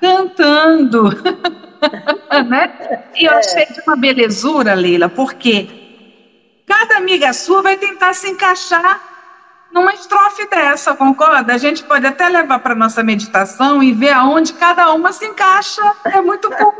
cantando, 0.00 1.04
né? 2.48 2.70
E 3.16 3.24
eu 3.24 3.32
é. 3.32 3.38
achei 3.38 3.66
de 3.66 3.80
uma 3.86 3.96
belezura, 3.96 4.74
Leila, 4.74 5.08
porque 5.08 5.68
Cada 6.68 6.98
amiga 6.98 7.32
sua 7.32 7.62
vai 7.62 7.78
tentar 7.78 8.12
se 8.14 8.28
encaixar 8.28 9.00
numa 9.72 9.92
estrofe 9.92 10.48
dessa, 10.48 10.94
concorda? 10.94 11.54
A 11.54 11.58
gente 11.58 11.84
pode 11.84 12.06
até 12.06 12.28
levar 12.28 12.58
para 12.60 12.74
nossa 12.74 13.02
meditação 13.02 13.82
e 13.82 13.92
ver 13.92 14.10
aonde 14.10 14.52
cada 14.54 14.92
uma 14.92 15.12
se 15.12 15.26
encaixa. 15.26 15.82
É 16.04 16.20
muito 16.20 16.48
bom. 16.50 16.72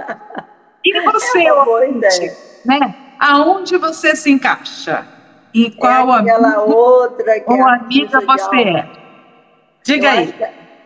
E 0.85 1.01
você, 1.01 1.43
é 1.45 1.53
ouvinte, 1.53 2.33
né? 2.65 2.95
Aonde 3.19 3.77
você 3.77 4.15
se 4.15 4.31
encaixa? 4.31 5.07
E 5.53 5.71
qual 5.73 6.15
é 6.15 6.21
aquela 6.21 6.49
amiga, 6.49 6.63
outra 6.63 7.41
que 7.41 7.51
ou 7.51 7.57
é 7.57 7.75
amiga 7.75 8.21
você 8.21 8.57
é? 8.57 8.89
Diga 9.83 10.07
eu 10.07 10.11
aí. 10.11 10.25
Acho 10.25 10.33
que, 10.33 10.45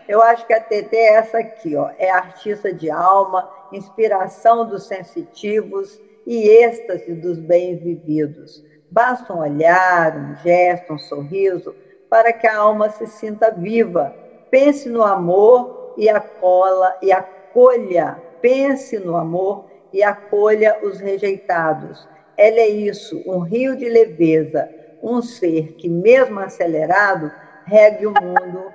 eu 0.09 0.23
acho 0.23 0.47
que 0.47 0.55
a 0.55 0.61
TT 0.61 0.97
é 0.97 1.15
essa 1.15 1.39
aqui, 1.39 1.77
ó. 1.77 1.91
É 1.99 2.11
artista 2.11 2.73
de 2.73 2.91
alma, 2.91 3.49
inspiração 3.73 4.67
dos 4.67 4.87
sensitivos 4.87 6.01
e 6.27 6.49
êxtase 6.49 7.15
dos 7.15 7.39
bem 7.39 7.77
vividos 7.77 8.63
Basta 8.93 9.33
um 9.33 9.39
olhar, 9.39 10.15
um 10.15 10.37
gesto, 10.43 10.93
um 10.93 10.99
sorriso, 10.99 11.75
para 12.13 12.31
que 12.31 12.47
a 12.47 12.59
alma 12.59 12.91
se 12.91 13.07
sinta 13.07 13.51
viva. 13.51 14.15
Pense 14.51 14.87
no 14.87 15.03
amor 15.03 15.95
e 15.97 16.11
acolha 16.11 16.95
e 17.01 17.11
acolha. 17.11 18.19
Pense 18.43 18.99
no 18.99 19.17
amor 19.17 19.65
e 19.91 20.03
acolha 20.03 20.77
os 20.83 21.01
rejeitados. 21.01 22.07
Ela 22.37 22.59
é 22.59 22.69
isso, 22.69 23.23
um 23.25 23.39
rio 23.39 23.75
de 23.75 23.89
leveza, 23.89 24.69
um 25.03 25.23
ser 25.23 25.73
que, 25.79 25.89
mesmo 25.89 26.39
acelerado, 26.41 27.33
regue 27.65 28.07
o 28.07 28.13
mundo 28.13 28.71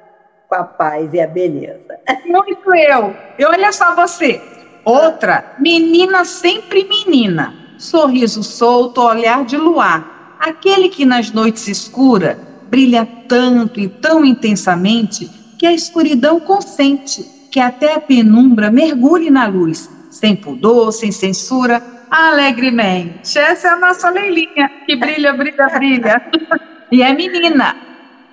com 0.50 0.56
a 0.56 0.64
paz 0.64 1.14
e 1.14 1.22
a 1.22 1.28
beleza. 1.28 2.00
Muito 2.26 2.74
eu. 2.74 3.16
E 3.38 3.46
olha 3.46 3.72
só 3.72 3.94
você. 3.94 4.42
Outra, 4.84 5.54
menina 5.60 6.26
sempre 6.26 6.86
menina 6.86 7.54
sorriso 7.78 8.42
solto, 8.42 9.00
olhar 9.00 9.46
de 9.46 9.58
luar, 9.58 10.36
aquele 10.40 10.90
que 10.90 11.06
nas 11.06 11.32
noites 11.32 11.68
escuras 11.68 12.36
brilha 12.70 13.08
tanto 13.28 13.80
e 13.80 13.88
tão 13.88 14.24
intensamente 14.24 15.30
que 15.58 15.66
a 15.66 15.74
escuridão 15.74 16.40
consente 16.40 17.26
que 17.50 17.60
até 17.60 17.94
a 17.96 18.00
penumbra 18.00 18.70
mergulhe 18.70 19.30
na 19.30 19.48
luz, 19.48 19.90
sem 20.10 20.36
pudor, 20.36 20.92
sem 20.92 21.12
censura, 21.12 21.82
alegremente. 22.10 23.38
Essa 23.38 23.70
é 23.70 23.72
a 23.72 23.78
nossa 23.78 24.10
Leilinha, 24.10 24.70
que 24.86 24.96
brilha, 24.96 25.34
brilha, 25.34 25.68
brilha. 25.74 26.22
e 26.92 27.02
é 27.02 27.14
menina. 27.14 27.74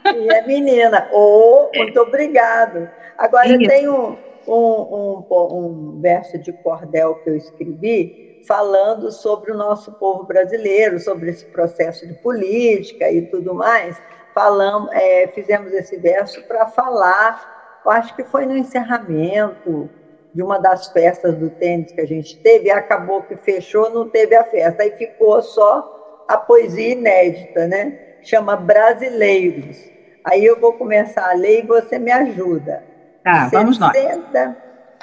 E 0.07 0.35
é 0.35 0.47
menina. 0.47 1.09
Oh, 1.13 1.71
muito 1.75 2.01
obrigado. 2.01 2.89
Agora, 3.17 3.49
eu 3.49 3.59
tenho 3.59 4.19
um, 4.47 4.53
um, 4.53 5.27
um 5.31 6.01
verso 6.01 6.39
de 6.39 6.53
cordel 6.53 7.15
que 7.17 7.31
eu 7.31 7.37
escrevi, 7.37 8.39
falando 8.47 9.11
sobre 9.11 9.53
o 9.53 9.57
nosso 9.57 9.93
povo 9.93 10.25
brasileiro, 10.25 10.99
sobre 10.99 11.31
esse 11.31 11.47
processo 11.47 12.07
de 12.07 12.15
política 12.15 13.11
e 13.11 13.23
tudo 13.23 13.55
mais. 13.55 13.97
Falamos, 14.35 14.91
é, 14.93 15.29
fizemos 15.29 15.73
esse 15.73 15.97
verso 15.97 16.43
para 16.43 16.67
falar, 16.67 17.81
eu 17.85 17.91
acho 17.91 18.17
que 18.17 18.25
foi 18.25 18.45
no 18.47 18.57
encerramento 18.57 19.89
de 20.35 20.43
uma 20.43 20.59
das 20.59 20.89
festas 20.89 21.37
do 21.37 21.49
tênis 21.51 21.93
que 21.93 22.01
a 22.01 22.07
gente 22.07 22.37
teve, 22.41 22.71
acabou 22.71 23.23
que 23.23 23.37
fechou, 23.37 23.89
não 23.91 24.09
teve 24.09 24.35
a 24.35 24.43
festa, 24.43 24.83
aí 24.83 24.91
ficou 24.97 25.41
só 25.41 26.25
a 26.27 26.37
poesia 26.37 26.93
inédita, 26.93 27.69
né? 27.69 28.17
Chama 28.23 28.57
Brasileiros. 28.57 29.79
Aí 30.25 30.45
eu 30.45 30.59
vou 30.59 30.73
começar 30.73 31.31
a 31.31 31.35
ler 31.35 31.63
e 31.63 31.67
você 31.67 31.99
me 31.99 32.11
ajuda. 32.11 32.83
Tá, 33.23 33.49
vamos 33.53 33.79
nós. 33.79 33.93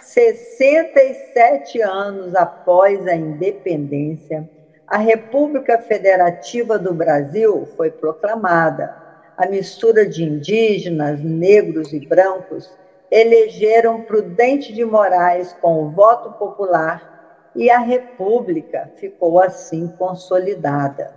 67 0.02 1.80
anos 1.82 2.36
após 2.36 3.08
a 3.08 3.16
independência, 3.16 4.50
a 4.88 4.98
República 4.98 5.78
Federativa 5.78 6.78
do 6.78 6.94
Brasil 6.94 7.70
foi 7.78 7.92
proclamada. 7.92 8.94
A 9.42 9.48
mistura 9.48 10.08
de 10.08 10.24
indígenas, 10.24 11.20
negros 11.20 11.92
e 11.94 12.00
brancos 12.00 12.70
elegeram 13.10 14.02
Prudente 14.02 14.72
de 14.72 14.86
Moraes 14.86 15.52
com 15.60 15.84
o 15.84 15.90
voto 15.90 16.34
popular 16.34 17.50
e 17.56 17.68
a 17.68 17.80
República 17.80 18.92
ficou 18.98 19.42
assim 19.42 19.88
consolidada. 19.98 21.16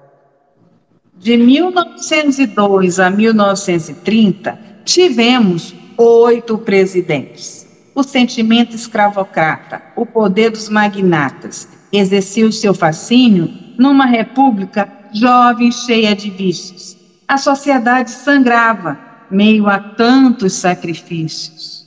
De 1.17 1.37
1902 1.37 2.99
a 2.99 3.11
1930, 3.11 4.59
tivemos 4.87 5.75
oito 5.99 6.57
presidentes 6.57 7.69
o 7.95 8.03
sentimento 8.03 8.75
escravocrata, 8.75 9.83
o 9.95 10.07
poder 10.07 10.51
dos 10.51 10.71
magnatas, 10.71 11.69
exercia 11.93 12.47
o 12.47 12.53
seu 12.53 12.73
fascínio 12.73 13.49
numa 13.79 14.07
república 14.07 14.91
jovem 15.13 15.71
cheia 15.71 16.17
de 16.17 16.31
vícios. 16.31 17.04
A 17.27 17.39
sociedade 17.39 18.11
sangrava, 18.11 18.99
meio 19.31 19.67
a 19.69 19.79
tantos 19.79 20.55
sacrifícios. 20.55 21.87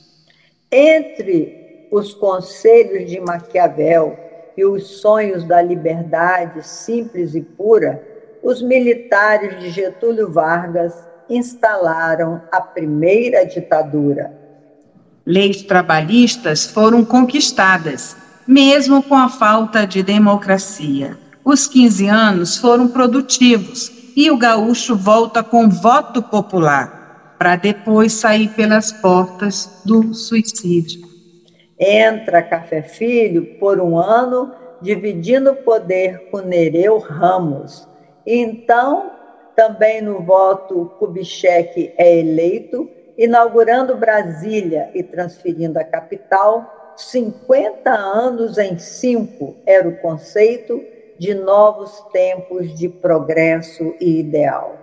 Entre 0.70 1.86
os 1.90 2.12
conselhos 2.14 3.10
de 3.10 3.20
Maquiavel 3.20 4.18
e 4.56 4.64
os 4.64 5.00
sonhos 5.00 5.44
da 5.44 5.62
liberdade 5.62 6.66
simples 6.66 7.34
e 7.34 7.40
pura, 7.40 8.02
os 8.42 8.60
militares 8.60 9.58
de 9.60 9.70
Getúlio 9.70 10.30
Vargas 10.30 10.94
instalaram 11.28 12.42
a 12.50 12.60
primeira 12.60 13.44
ditadura 13.44 14.38
Leis 15.28 15.60
trabalhistas 15.60 16.64
foram 16.64 17.04
conquistadas, 17.04 18.16
mesmo 18.46 19.02
com 19.02 19.14
a 19.14 19.28
falta 19.28 19.86
de 19.86 20.02
democracia. 20.02 21.18
Os 21.44 21.66
15 21.66 22.06
anos 22.06 22.56
foram 22.56 22.88
produtivos 22.88 23.92
e 24.18 24.32
o 24.32 24.36
gaúcho 24.36 24.96
volta 24.96 25.44
com 25.44 25.68
voto 25.68 26.20
popular, 26.20 27.36
para 27.38 27.54
depois 27.54 28.14
sair 28.14 28.48
pelas 28.48 28.90
portas 28.90 29.80
do 29.84 30.12
suicídio. 30.12 31.06
Entra 31.78 32.42
Café 32.42 32.82
Filho 32.82 33.56
por 33.60 33.80
um 33.80 33.96
ano, 33.96 34.52
dividindo 34.82 35.52
o 35.52 35.56
poder 35.62 36.30
com 36.32 36.38
Nereu 36.38 36.98
Ramos. 36.98 37.86
Então, 38.26 39.12
também 39.54 40.02
no 40.02 40.20
voto, 40.20 40.90
Kubitschek 40.98 41.94
é 41.96 42.18
eleito, 42.18 42.90
inaugurando 43.16 43.96
Brasília 43.96 44.90
e 44.96 45.02
transferindo 45.04 45.78
a 45.78 45.84
capital. 45.84 46.92
50 46.96 47.88
anos 47.88 48.58
em 48.58 48.80
cinco 48.80 49.54
era 49.64 49.88
o 49.88 49.96
conceito 49.98 50.82
de 51.18 51.34
novos 51.34 51.90
tempos 52.12 52.78
de 52.78 52.88
progresso 52.88 53.94
e 54.00 54.20
ideal. 54.20 54.78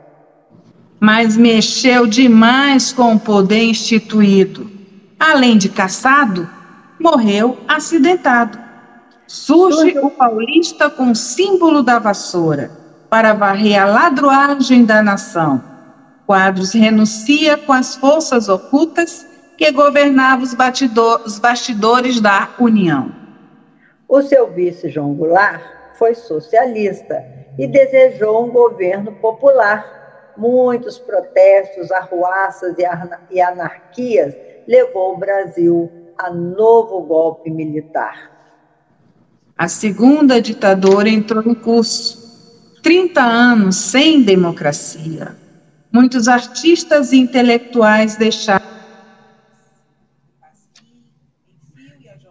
Mas 0.99 1.37
mexeu 1.37 2.05
demais 2.05 2.91
com 2.91 3.13
o 3.13 3.19
poder 3.19 3.63
instituído. 3.63 4.69
Além 5.19 5.57
de 5.57 5.69
caçado, 5.69 6.49
morreu 6.99 7.57
acidentado. 7.67 8.59
Surge 9.27 9.97
o 9.99 10.09
paulista 10.09 10.89
com 10.89 11.11
o 11.11 11.15
símbolo 11.15 11.81
da 11.81 11.99
vassoura 11.99 12.71
para 13.09 13.33
varrer 13.33 13.81
a 13.81 13.85
ladroagem 13.85 14.85
da 14.85 15.01
nação. 15.01 15.63
Quadros 16.25 16.73
renuncia 16.73 17.57
com 17.57 17.71
as 17.71 17.95
forças 17.95 18.49
ocultas 18.49 19.25
que 19.57 19.71
governavam 19.71 20.43
os, 20.43 20.55
os 21.25 21.39
bastidores 21.39 22.19
da 22.19 22.49
União. 22.59 23.11
O 24.07 24.21
seu 24.21 24.51
vice 24.51 24.89
João 24.89 25.13
Goulart 25.13 25.61
foi 25.97 26.15
socialista 26.15 27.23
e 27.57 27.67
desejou 27.67 28.45
um 28.45 28.49
governo 28.49 29.13
popular. 29.13 30.33
Muitos 30.37 30.99
protestos, 30.99 31.91
arruaças 31.91 32.75
e 33.29 33.41
anarquias 33.41 34.35
levou 34.67 35.13
o 35.13 35.17
Brasil 35.17 35.91
a 36.17 36.29
novo 36.29 37.01
golpe 37.01 37.49
militar. 37.49 38.31
A 39.57 39.67
segunda 39.67 40.41
ditadura 40.41 41.07
entrou 41.07 41.43
em 41.43 41.55
curso. 41.55 42.25
30 42.83 43.21
anos 43.21 43.77
sem 43.77 44.21
democracia. 44.21 45.35
Muitos 45.91 46.27
artistas 46.27 47.13
e 47.13 47.17
intelectuais 47.17 48.17
deixaram. 48.17 48.65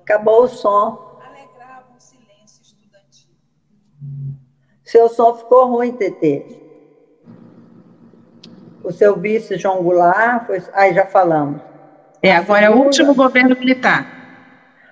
Acabou 0.02 0.44
o 0.44 0.48
som. 0.48 1.13
Seu 4.84 5.08
som 5.08 5.34
ficou 5.34 5.66
ruim, 5.66 5.92
Tetê. 5.92 6.44
O 8.82 8.92
seu 8.92 9.16
vice, 9.16 9.56
João 9.56 9.82
Goulart, 9.82 10.46
foi... 10.46 10.62
aí 10.74 10.92
já 10.92 11.06
falamos. 11.06 11.62
É, 12.22 12.32
agora 12.32 12.66
é 12.66 12.70
o 12.70 12.76
último 12.76 13.14
governo 13.14 13.56
militar. 13.58 14.06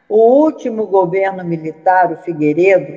O 0.09 0.45
último 0.45 0.87
governo 0.87 1.45
militar, 1.45 2.11
o 2.11 2.17
Figueiredo, 2.17 2.93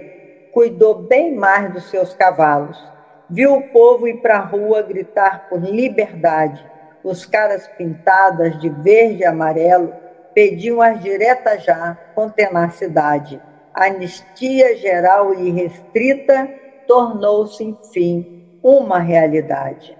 cuidou 0.53 0.95
bem 1.03 1.35
mais 1.35 1.73
dos 1.73 1.89
seus 1.89 2.13
cavalos. 2.13 2.81
Viu 3.29 3.55
o 3.55 3.69
povo 3.69 4.07
ir 4.07 4.21
para 4.21 4.37
a 4.37 4.45
rua 4.45 4.81
gritar 4.81 5.49
por 5.49 5.59
liberdade. 5.59 6.65
Os 7.03 7.25
caras 7.25 7.67
pintadas 7.77 8.59
de 8.61 8.69
verde 8.69 9.23
e 9.23 9.25
amarelo 9.25 9.93
pediam 10.33 10.81
as 10.81 11.01
diretas 11.01 11.63
já, 11.63 11.97
com 12.15 12.29
tenacidade. 12.29 13.41
Anistia 13.73 14.77
geral 14.77 15.33
e 15.33 15.49
irrestrita 15.49 16.64
tornou-se, 16.87 17.63
enfim, 17.63 18.43
uma 18.63 18.99
realidade. 18.99 19.95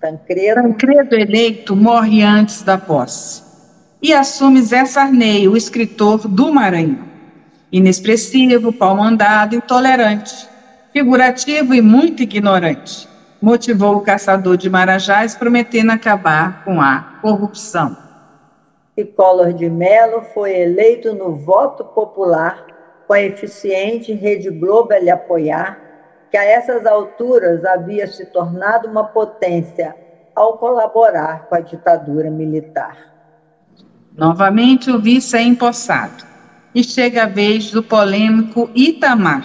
Tancredo. 0.00 0.62
Tancredo 0.62 1.14
eleito 1.14 1.76
morre 1.76 2.22
antes 2.22 2.62
da 2.62 2.78
posse. 2.78 3.42
E 4.02 4.14
assume 4.14 4.62
Zé 4.62 4.86
Sarney, 4.86 5.46
o 5.46 5.56
escritor 5.56 6.26
do 6.26 6.52
Maranhão. 6.52 7.04
Inexpressivo, 7.70 8.72
pau-mandado, 8.72 9.54
intolerante, 9.54 10.48
figurativo 10.92 11.74
e 11.74 11.80
muito 11.80 12.22
ignorante. 12.22 13.08
Motivou 13.40 13.96
o 13.96 14.00
caçador 14.00 14.56
de 14.56 14.68
Marajás 14.68 15.34
prometendo 15.34 15.90
acabar 15.90 16.64
com 16.64 16.80
a 16.80 17.18
corrupção. 17.22 17.96
E 18.96 19.04
Collor 19.04 19.52
de 19.52 19.70
Mello 19.70 20.22
foi 20.34 20.58
eleito 20.58 21.14
no 21.14 21.34
voto 21.36 21.84
popular 21.84 22.66
com 23.10 23.14
a 23.14 23.22
eficiente 23.22 24.12
Rede 24.12 24.48
Globo 24.50 24.92
a 24.92 24.98
lhe 25.00 25.10
apoiar 25.10 25.76
que 26.30 26.36
a 26.36 26.44
essas 26.44 26.86
alturas 26.86 27.64
havia 27.64 28.06
se 28.06 28.24
tornado 28.26 28.86
uma 28.86 29.02
potência 29.02 29.96
ao 30.32 30.58
colaborar 30.58 31.48
com 31.48 31.56
a 31.56 31.60
ditadura 31.60 32.30
militar. 32.30 32.96
Novamente 34.16 34.92
o 34.92 35.00
vice 35.00 35.36
é 35.36 35.42
empossado 35.42 36.24
e 36.72 36.84
chega 36.84 37.24
a 37.24 37.26
vez 37.26 37.72
do 37.72 37.82
polêmico 37.82 38.70
Itamar. 38.76 39.42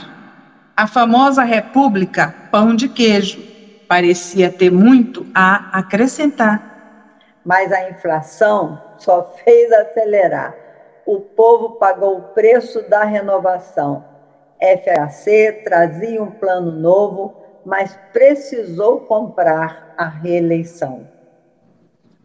A 0.77 0.85
famosa 0.85 1.41
república 1.41 2.35
pão 2.51 2.75
de 2.75 2.87
queijo 2.87 3.41
parecia 3.87 4.51
ter 4.51 4.71
muito 4.71 5.25
a 5.33 5.79
acrescentar. 5.79 7.33
Mas 7.43 7.71
a 7.71 7.89
inflação 7.89 8.79
só 8.99 9.33
fez 9.43 9.71
acelerar. 9.71 10.64
O 11.05 11.19
povo 11.19 11.71
pagou 11.77 12.17
o 12.17 12.21
preço 12.33 12.81
da 12.89 13.03
renovação 13.03 14.15
FAC 14.59 15.63
trazia 15.63 16.21
um 16.21 16.31
plano 16.31 16.71
novo, 16.71 17.35
mas 17.65 17.97
precisou 18.13 19.01
comprar 19.01 19.93
a 19.97 20.07
reeleição. 20.07 21.07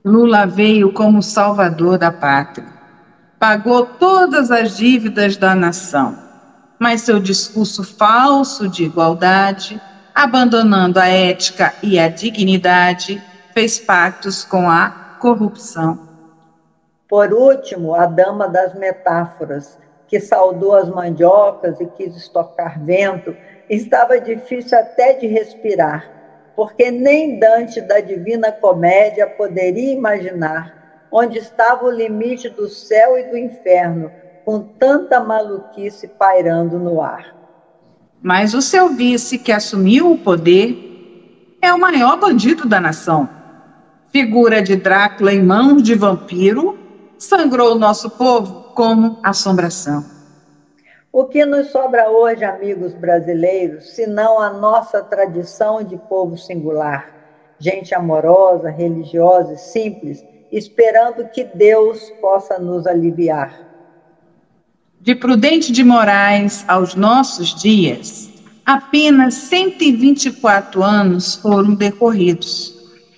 Lula 0.04 0.46
veio 0.46 0.92
como 0.92 1.22
salvador 1.22 1.98
da 1.98 2.10
pátria. 2.10 2.66
Pagou 3.38 3.86
todas 3.86 4.50
as 4.50 4.76
dívidas 4.76 5.36
da 5.36 5.54
nação, 5.54 6.16
mas 6.78 7.02
seu 7.02 7.18
discurso 7.18 7.82
falso 7.82 8.68
de 8.68 8.84
igualdade, 8.84 9.80
abandonando 10.14 10.98
a 10.98 11.06
ética 11.06 11.74
e 11.82 11.98
a 11.98 12.08
dignidade, 12.08 13.22
fez 13.54 13.78
pactos 13.78 14.44
com 14.44 14.68
a 14.68 14.90
corrupção. 15.18 16.09
Por 17.10 17.34
último, 17.34 17.92
a 17.96 18.06
dama 18.06 18.46
das 18.46 18.72
metáforas, 18.72 19.76
que 20.06 20.20
saudou 20.20 20.76
as 20.76 20.88
mandiocas 20.88 21.80
e 21.80 21.86
quis 21.86 22.16
estocar 22.16 22.80
vento, 22.84 23.36
estava 23.68 24.20
difícil 24.20 24.78
até 24.78 25.14
de 25.14 25.26
respirar, 25.26 26.08
porque 26.54 26.88
nem 26.92 27.40
Dante 27.40 27.80
da 27.80 27.98
Divina 27.98 28.52
Comédia 28.52 29.26
poderia 29.26 29.92
imaginar 29.92 31.08
onde 31.10 31.38
estava 31.38 31.84
o 31.84 31.90
limite 31.90 32.48
do 32.48 32.68
céu 32.68 33.18
e 33.18 33.24
do 33.24 33.36
inferno, 33.36 34.12
com 34.44 34.60
tanta 34.60 35.18
maluquice 35.18 36.06
pairando 36.06 36.78
no 36.78 37.02
ar. 37.02 37.34
Mas 38.22 38.54
o 38.54 38.62
seu 38.62 38.90
vice, 38.90 39.36
que 39.36 39.50
assumiu 39.50 40.12
o 40.12 40.18
poder, 40.18 41.56
é 41.60 41.72
o 41.72 41.80
maior 41.80 42.20
bandido 42.20 42.68
da 42.68 42.80
nação. 42.80 43.28
Figura 44.12 44.62
de 44.62 44.76
Drácula 44.76 45.32
em 45.32 45.42
mãos 45.42 45.82
de 45.82 45.94
vampiro, 45.96 46.79
sangrou 47.20 47.72
o 47.72 47.78
nosso 47.78 48.08
povo 48.08 48.72
como 48.74 49.18
assombração. 49.22 50.04
O 51.12 51.26
que 51.26 51.44
nos 51.44 51.68
sobra 51.68 52.08
hoje, 52.08 52.44
amigos 52.44 52.94
brasileiros, 52.94 53.90
senão 53.94 54.40
a 54.40 54.50
nossa 54.50 55.02
tradição 55.02 55.82
de 55.84 55.98
povo 55.98 56.38
singular, 56.38 57.12
gente 57.58 57.94
amorosa, 57.94 58.70
religiosa 58.70 59.52
e 59.52 59.58
simples, 59.58 60.24
esperando 60.50 61.28
que 61.28 61.44
Deus 61.44 62.10
possa 62.22 62.58
nos 62.58 62.86
aliviar. 62.86 63.68
De 65.00 65.14
Prudente 65.14 65.72
de 65.72 65.84
Moraes 65.84 66.64
aos 66.66 66.94
nossos 66.94 67.54
dias, 67.54 68.30
apenas 68.64 69.34
124 69.34 70.82
anos 70.82 71.34
foram 71.34 71.74
decorridos. 71.74 72.74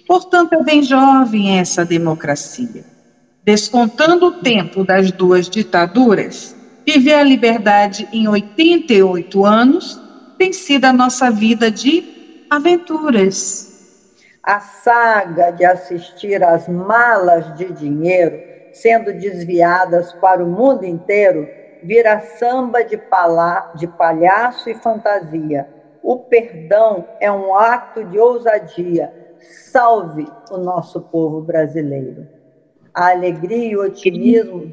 Portanto, 0.08 0.54
é 0.54 0.62
bem 0.62 0.82
jovem 0.82 1.58
essa 1.58 1.84
democracia. 1.84 2.91
Descontando 3.44 4.26
o 4.26 4.40
tempo 4.40 4.84
das 4.84 5.10
duas 5.10 5.48
ditaduras, 5.48 6.54
viver 6.86 7.14
a 7.14 7.24
liberdade 7.24 8.08
em 8.12 8.28
88 8.28 9.44
anos 9.44 10.00
tem 10.38 10.52
sido 10.52 10.84
a 10.84 10.92
nossa 10.92 11.28
vida 11.28 11.68
de 11.68 12.46
aventuras. 12.48 13.68
A 14.44 14.60
saga 14.60 15.50
de 15.50 15.64
assistir 15.64 16.44
às 16.44 16.68
malas 16.68 17.56
de 17.56 17.72
dinheiro 17.72 18.38
sendo 18.72 19.12
desviadas 19.12 20.12
para 20.14 20.42
o 20.42 20.48
mundo 20.48 20.84
inteiro 20.84 21.48
vira 21.82 22.20
samba 22.20 22.84
de, 22.84 22.96
palha 22.96 23.72
de 23.74 23.88
palhaço 23.88 24.70
e 24.70 24.74
fantasia. 24.76 25.68
O 26.00 26.16
perdão 26.16 27.08
é 27.20 27.30
um 27.30 27.56
ato 27.56 28.04
de 28.04 28.20
ousadia. 28.20 29.12
Salve 29.40 30.28
o 30.48 30.58
nosso 30.58 31.00
povo 31.00 31.40
brasileiro. 31.40 32.41
A 32.94 33.10
alegria 33.10 33.72
e 33.72 33.76
o 33.76 33.82
otimismo 33.82 34.72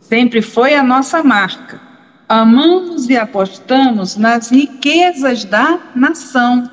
sempre 0.00 0.42
foi 0.42 0.74
a 0.74 0.82
nossa 0.82 1.22
marca. 1.22 1.80
Amamos 2.28 3.08
e 3.08 3.16
apostamos 3.16 4.16
nas 4.16 4.50
riquezas 4.50 5.44
da 5.44 5.78
nação, 5.94 6.70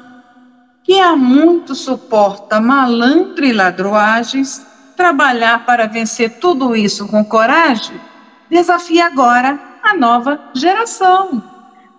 que 0.84 1.00
há 1.00 1.16
muito 1.16 1.74
suporta 1.76 2.60
malandro 2.60 3.46
e 3.46 3.54
ladroagens. 3.54 4.66
Trabalhar 4.96 5.66
para 5.66 5.86
vencer 5.88 6.40
tudo 6.40 6.76
isso 6.76 7.08
com 7.08 7.24
coragem 7.24 8.00
desafia 8.50 9.06
agora 9.06 9.60
a 9.84 9.96
nova 9.96 10.40
geração. 10.54 11.44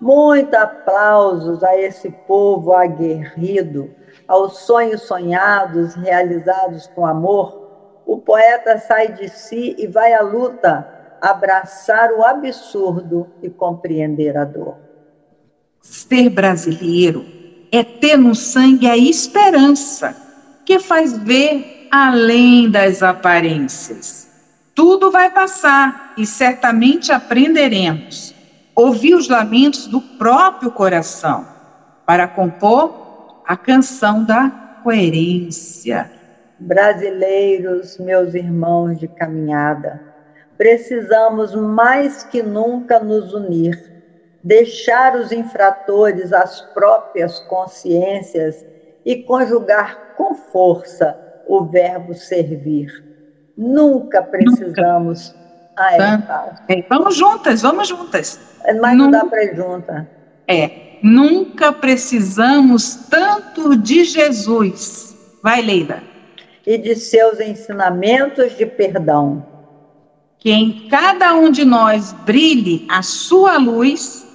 Muito 0.00 0.54
aplausos 0.54 1.62
a 1.62 1.76
esse 1.76 2.10
povo 2.10 2.72
aguerrido, 2.72 3.90
aos 4.26 4.58
sonhos 4.58 5.02
sonhados, 5.02 5.94
realizados 5.94 6.86
com 6.88 7.06
amor. 7.06 7.67
O 8.08 8.16
poeta 8.16 8.78
sai 8.78 9.12
de 9.12 9.28
si 9.28 9.76
e 9.76 9.86
vai 9.86 10.14
à 10.14 10.22
luta 10.22 10.88
abraçar 11.20 12.10
o 12.10 12.24
absurdo 12.24 13.26
e 13.42 13.50
compreender 13.50 14.34
a 14.34 14.46
dor. 14.46 14.78
Ser 15.82 16.30
brasileiro 16.30 17.26
é 17.70 17.84
ter 17.84 18.16
no 18.16 18.34
sangue 18.34 18.88
a 18.88 18.96
esperança 18.96 20.16
que 20.64 20.78
faz 20.78 21.18
ver 21.18 21.86
além 21.90 22.70
das 22.70 23.02
aparências. 23.02 24.26
Tudo 24.74 25.10
vai 25.10 25.30
passar 25.30 26.14
e 26.16 26.24
certamente 26.24 27.12
aprenderemos. 27.12 28.34
Ouvir 28.74 29.16
os 29.16 29.28
lamentos 29.28 29.86
do 29.86 30.00
próprio 30.00 30.70
coração 30.70 31.46
para 32.06 32.26
compor 32.26 33.42
a 33.46 33.54
canção 33.54 34.24
da 34.24 34.48
coerência. 34.82 36.17
Brasileiros, 36.58 37.98
meus 37.98 38.34
irmãos 38.34 38.98
de 38.98 39.06
caminhada, 39.06 40.02
precisamos 40.56 41.54
mais 41.54 42.24
que 42.24 42.42
nunca 42.42 42.98
nos 42.98 43.32
unir, 43.32 43.80
deixar 44.42 45.14
os 45.16 45.30
infratores 45.30 46.32
às 46.32 46.60
próprias 46.74 47.38
consciências 47.40 48.66
e 49.04 49.22
conjugar 49.22 50.14
com 50.16 50.34
força 50.34 51.16
o 51.46 51.64
verbo 51.64 52.12
servir. 52.12 52.88
Nunca 53.56 54.22
precisamos. 54.22 55.32
Nunca. 55.32 55.38
Ah, 55.76 55.94
é, 55.94 56.18
tá. 56.18 56.64
é, 56.68 56.82
vamos 56.88 57.16
juntas, 57.16 57.62
vamos 57.62 57.88
juntas. 57.88 58.40
Mas 58.80 58.96
não 58.96 59.10
dá 59.10 59.24
para 59.24 59.44
ir 59.44 59.54
junta. 59.54 60.08
É, 60.46 60.98
nunca 61.02 61.72
precisamos 61.72 63.06
tanto 63.08 63.76
de 63.76 64.04
Jesus. 64.04 65.16
Vai, 65.42 65.62
Leila. 65.62 66.02
E 66.68 66.76
de 66.76 66.94
seus 66.96 67.40
ensinamentos 67.40 68.52
de 68.52 68.66
perdão 68.66 69.42
que 70.38 70.50
em 70.52 70.86
cada 70.90 71.34
um 71.34 71.50
de 71.50 71.64
nós 71.64 72.12
brilhe 72.12 72.86
a 72.90 73.02
sua 73.02 73.56
luz 73.56 74.26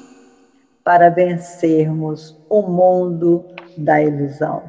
para 0.83 1.09
vencermos 1.09 2.35
o 2.49 2.63
mundo 2.63 3.45
da 3.77 4.01
ilusão. 4.01 4.63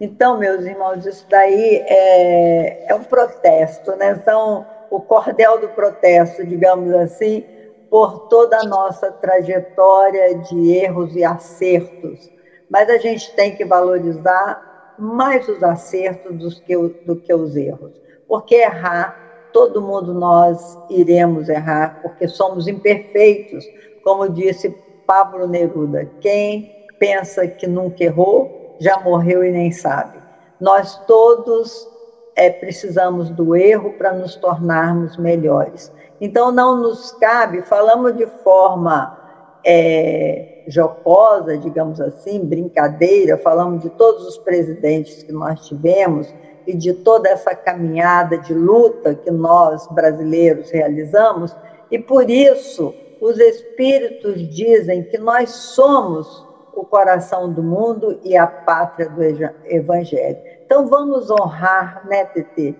Então, 0.00 0.38
meus 0.38 0.64
irmãos, 0.64 1.06
isso 1.06 1.24
daí 1.30 1.84
é, 1.86 2.90
é 2.90 2.94
um 2.96 3.04
protesto, 3.04 3.92
né? 3.96 4.20
São 4.24 4.66
o 4.90 5.00
cordel 5.00 5.60
do 5.60 5.68
protesto, 5.68 6.44
digamos 6.44 6.92
assim, 6.94 7.44
por 7.88 8.28
toda 8.28 8.58
a 8.58 8.64
nossa 8.64 9.12
trajetória 9.12 10.36
de 10.38 10.72
erros 10.72 11.14
e 11.14 11.24
acertos. 11.24 12.28
Mas 12.68 12.90
a 12.90 12.98
gente 12.98 13.32
tem 13.34 13.54
que 13.54 13.64
valorizar 13.64 14.73
mais 14.98 15.48
os 15.48 15.62
acertos 15.62 16.36
do 16.36 16.62
que, 16.62 16.76
do 17.04 17.16
que 17.16 17.32
os 17.34 17.56
erros, 17.56 17.92
porque 18.26 18.56
errar 18.56 19.24
todo 19.54 19.80
mundo 19.80 20.12
nós 20.12 20.76
iremos 20.90 21.48
errar, 21.48 22.00
porque 22.02 22.26
somos 22.26 22.66
imperfeitos, 22.66 23.64
como 24.02 24.28
disse 24.28 24.68
Pablo 25.06 25.46
Neruda. 25.46 26.10
Quem 26.20 26.86
pensa 26.98 27.46
que 27.46 27.66
nunca 27.66 28.02
errou, 28.02 28.76
já 28.80 28.98
morreu 28.98 29.44
e 29.44 29.52
nem 29.52 29.70
sabe. 29.70 30.18
Nós 30.60 30.96
todos 31.06 31.88
é, 32.34 32.50
precisamos 32.50 33.30
do 33.30 33.54
erro 33.54 33.92
para 33.92 34.12
nos 34.12 34.34
tornarmos 34.34 35.16
melhores. 35.16 35.92
Então, 36.20 36.50
não 36.50 36.76
nos 36.76 37.12
cabe, 37.12 37.62
falamos 37.62 38.16
de 38.16 38.26
forma 38.26 39.16
é, 39.64 40.53
jocosa, 40.66 41.56
digamos 41.58 42.00
assim, 42.00 42.44
brincadeira, 42.44 43.38
falamos 43.38 43.82
de 43.82 43.90
todos 43.90 44.26
os 44.26 44.38
presidentes 44.38 45.22
que 45.22 45.32
nós 45.32 45.66
tivemos, 45.66 46.32
e 46.66 46.74
de 46.74 46.92
toda 46.94 47.28
essa 47.28 47.54
caminhada 47.54 48.38
de 48.38 48.54
luta 48.54 49.14
que 49.14 49.30
nós 49.30 49.86
brasileiros 49.88 50.70
realizamos, 50.70 51.54
e 51.90 51.98
por 51.98 52.30
isso 52.30 52.94
os 53.20 53.38
espíritos 53.38 54.48
dizem 54.48 55.02
que 55.02 55.18
nós 55.18 55.50
somos 55.50 56.46
o 56.72 56.84
coração 56.84 57.52
do 57.52 57.62
mundo 57.62 58.18
e 58.24 58.36
a 58.36 58.46
pátria 58.46 59.08
do 59.08 59.22
evangelho. 59.66 60.38
Então 60.64 60.86
vamos 60.86 61.30
honrar, 61.30 62.06
né, 62.08 62.24
Tetê, 62.24 62.74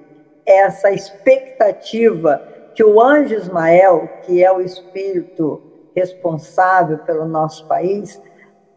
essa 0.44 0.90
expectativa 0.90 2.42
que 2.74 2.82
o 2.82 3.00
anjo 3.00 3.34
Ismael, 3.34 4.08
que 4.22 4.42
é 4.42 4.50
o 4.50 4.60
espírito 4.60 5.62
responsável 5.94 6.98
pelo 6.98 7.26
nosso 7.26 7.66
país, 7.66 8.20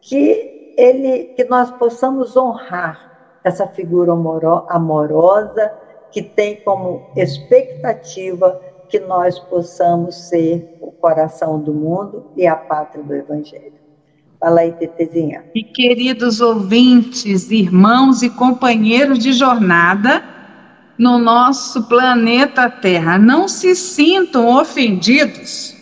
que 0.01 0.73
ele 0.77 1.33
que 1.35 1.43
nós 1.45 1.71
possamos 1.71 2.37
honrar 2.37 3.39
essa 3.43 3.67
figura 3.67 4.11
amorosa 4.69 5.71
que 6.11 6.21
tem 6.21 6.57
como 6.57 7.09
expectativa 7.15 8.59
que 8.89 8.99
nós 8.99 9.37
possamos 9.37 10.15
ser 10.29 10.77
o 10.79 10.91
coração 10.91 11.59
do 11.59 11.73
mundo 11.73 12.27
e 12.35 12.47
a 12.47 12.55
pátria 12.55 13.03
do 13.03 13.13
Evangelho. 13.13 13.73
Fala 14.39 14.61
aí, 14.61 14.71
Tetezinha. 14.73 15.43
E 15.53 15.63
queridos 15.63 16.39
ouvintes, 16.41 17.49
irmãos 17.49 18.21
e 18.21 18.29
companheiros 18.29 19.19
de 19.19 19.33
jornada 19.33 20.23
no 20.97 21.17
nosso 21.17 21.87
planeta 21.87 22.69
Terra, 22.69 23.17
não 23.17 23.47
se 23.47 23.75
sintam 23.75 24.47
ofendidos 24.47 25.75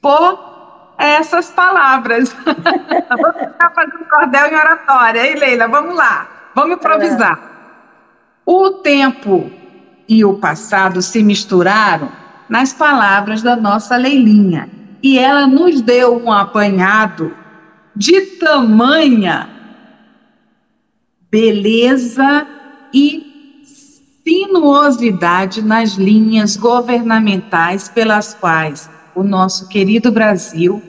por 0.00 0.51
essas 1.02 1.50
palavras. 1.50 2.34
Vamos 2.44 3.40
ficar 3.40 3.70
fazendo 3.74 4.04
cordel 4.08 4.46
em 4.46 4.54
oratória, 4.54 5.26
hein, 5.26 5.38
Leila? 5.38 5.68
Vamos 5.68 5.96
lá. 5.96 6.28
Vamos 6.54 6.76
improvisar. 6.76 7.40
O 8.46 8.70
tempo 8.70 9.50
e 10.08 10.24
o 10.24 10.34
passado 10.34 11.00
se 11.00 11.22
misturaram 11.22 12.10
nas 12.48 12.72
palavras 12.72 13.42
da 13.42 13.56
nossa 13.56 13.96
Leilinha. 13.96 14.68
E 15.02 15.18
ela 15.18 15.46
nos 15.46 15.80
deu 15.80 16.22
um 16.22 16.30
apanhado 16.30 17.34
de 17.96 18.20
tamanha 18.38 19.48
beleza 21.30 22.46
e 22.92 23.32
sinuosidade 24.22 25.62
nas 25.62 25.92
linhas 25.94 26.56
governamentais 26.56 27.88
pelas 27.88 28.34
quais 28.34 28.88
o 29.14 29.22
nosso 29.22 29.66
querido 29.68 30.12
Brasil 30.12 30.82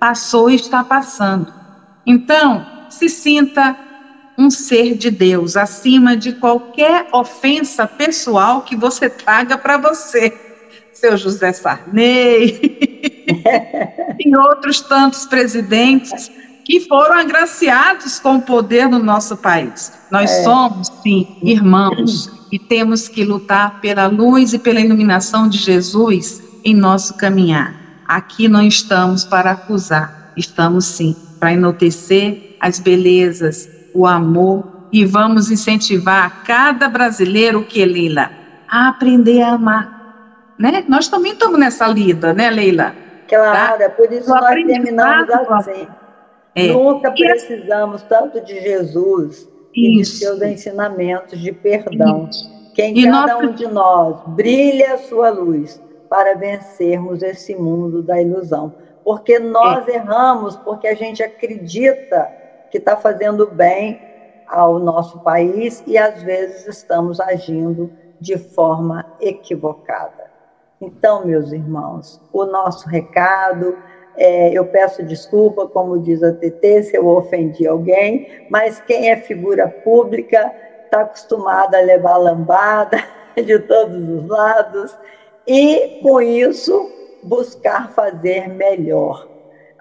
passou 0.00 0.50
e 0.50 0.54
está 0.54 0.82
passando. 0.82 1.52
Então, 2.06 2.66
se 2.88 3.08
sinta 3.08 3.76
um 4.38 4.50
ser 4.50 4.96
de 4.96 5.10
Deus 5.10 5.56
acima 5.56 6.16
de 6.16 6.32
qualquer 6.32 7.06
ofensa 7.12 7.86
pessoal 7.86 8.62
que 8.62 8.74
você 8.74 9.10
traga 9.10 9.58
para 9.58 9.76
você. 9.76 10.34
Seu 10.94 11.16
José 11.16 11.52
Sarney 11.52 12.78
e 14.18 14.36
outros 14.36 14.80
tantos 14.80 15.26
presidentes 15.26 16.30
que 16.64 16.80
foram 16.80 17.16
agraciados 17.16 18.18
com 18.18 18.36
o 18.36 18.42
poder 18.42 18.88
no 18.88 18.98
nosso 18.98 19.36
país. 19.36 19.92
Nós 20.10 20.30
é. 20.30 20.42
somos, 20.42 20.88
sim, 21.02 21.38
irmãos 21.42 22.30
e 22.50 22.58
temos 22.58 23.08
que 23.08 23.24
lutar 23.24 23.80
pela 23.80 24.06
luz 24.06 24.52
e 24.52 24.58
pela 24.58 24.80
iluminação 24.80 25.48
de 25.48 25.58
Jesus 25.58 26.42
em 26.64 26.74
nosso 26.74 27.14
caminhar. 27.14 27.79
Aqui 28.10 28.48
não 28.48 28.66
estamos 28.66 29.24
para 29.24 29.52
acusar, 29.52 30.32
estamos 30.36 30.84
sim 30.84 31.14
para 31.38 31.52
enaltecer 31.52 32.56
as 32.58 32.80
belezas, 32.80 33.68
o 33.94 34.04
amor 34.04 34.88
e 34.92 35.04
vamos 35.04 35.48
incentivar 35.48 36.42
cada 36.42 36.88
brasileiro 36.88 37.64
que 37.64 37.84
Leila 37.84 38.28
a 38.68 38.88
aprender 38.88 39.40
a 39.42 39.52
amar, 39.52 40.54
né? 40.58 40.84
Nós 40.88 41.06
também 41.06 41.30
estamos 41.30 41.56
nessa 41.56 41.86
lida, 41.86 42.34
né, 42.34 42.50
Leila? 42.50 42.96
Claro, 43.28 43.78
tá? 43.78 43.90
por 43.90 44.12
isso 44.12 44.28
nós 44.28 44.44
terminamos 44.56 45.30
assim. 45.30 45.86
É. 46.56 46.66
Nunca 46.66 47.12
precisamos 47.12 48.02
tanto 48.02 48.40
de 48.40 48.60
Jesus 48.60 49.36
isso. 49.36 49.48
e 49.72 49.96
de 49.98 50.04
seus 50.04 50.42
ensinamentos 50.42 51.40
de 51.40 51.52
perdão. 51.52 52.28
Isso. 52.28 52.72
Que 52.74 52.82
em 52.82 52.98
e 52.98 53.04
cada 53.04 53.34
nós... 53.34 53.44
um 53.44 53.52
de 53.52 53.68
nós 53.68 54.16
brilhe 54.34 54.82
a 54.82 54.98
sua 54.98 55.30
luz 55.30 55.80
para 56.10 56.34
vencermos 56.34 57.22
esse 57.22 57.54
mundo 57.54 58.02
da 58.02 58.20
ilusão. 58.20 58.74
Porque 59.04 59.38
nós 59.38 59.86
é. 59.86 59.94
erramos, 59.94 60.56
porque 60.56 60.88
a 60.88 60.94
gente 60.94 61.22
acredita 61.22 62.28
que 62.68 62.78
está 62.78 62.96
fazendo 62.96 63.46
bem 63.46 64.02
ao 64.46 64.80
nosso 64.80 65.20
país 65.20 65.82
e 65.86 65.96
às 65.96 66.20
vezes 66.24 66.66
estamos 66.66 67.20
agindo 67.20 67.92
de 68.20 68.36
forma 68.36 69.06
equivocada. 69.20 70.28
Então, 70.80 71.24
meus 71.24 71.52
irmãos, 71.52 72.20
o 72.32 72.44
nosso 72.44 72.88
recado, 72.88 73.76
é, 74.16 74.52
eu 74.52 74.66
peço 74.66 75.04
desculpa, 75.04 75.68
como 75.68 76.00
diz 76.00 76.22
a 76.22 76.32
TT, 76.32 76.82
se 76.82 76.96
eu 76.96 77.06
ofendi 77.06 77.66
alguém, 77.66 78.46
mas 78.50 78.80
quem 78.80 79.10
é 79.10 79.16
figura 79.16 79.68
pública 79.68 80.52
está 80.84 81.02
acostumado 81.02 81.74
a 81.76 81.80
levar 81.80 82.16
lambada 82.16 82.98
de 83.36 83.58
todos 83.60 84.08
os 84.08 84.26
lados 84.26 84.96
e, 85.46 86.00
com 86.02 86.20
isso, 86.20 86.90
buscar 87.22 87.92
fazer 87.92 88.48
melhor. 88.48 89.28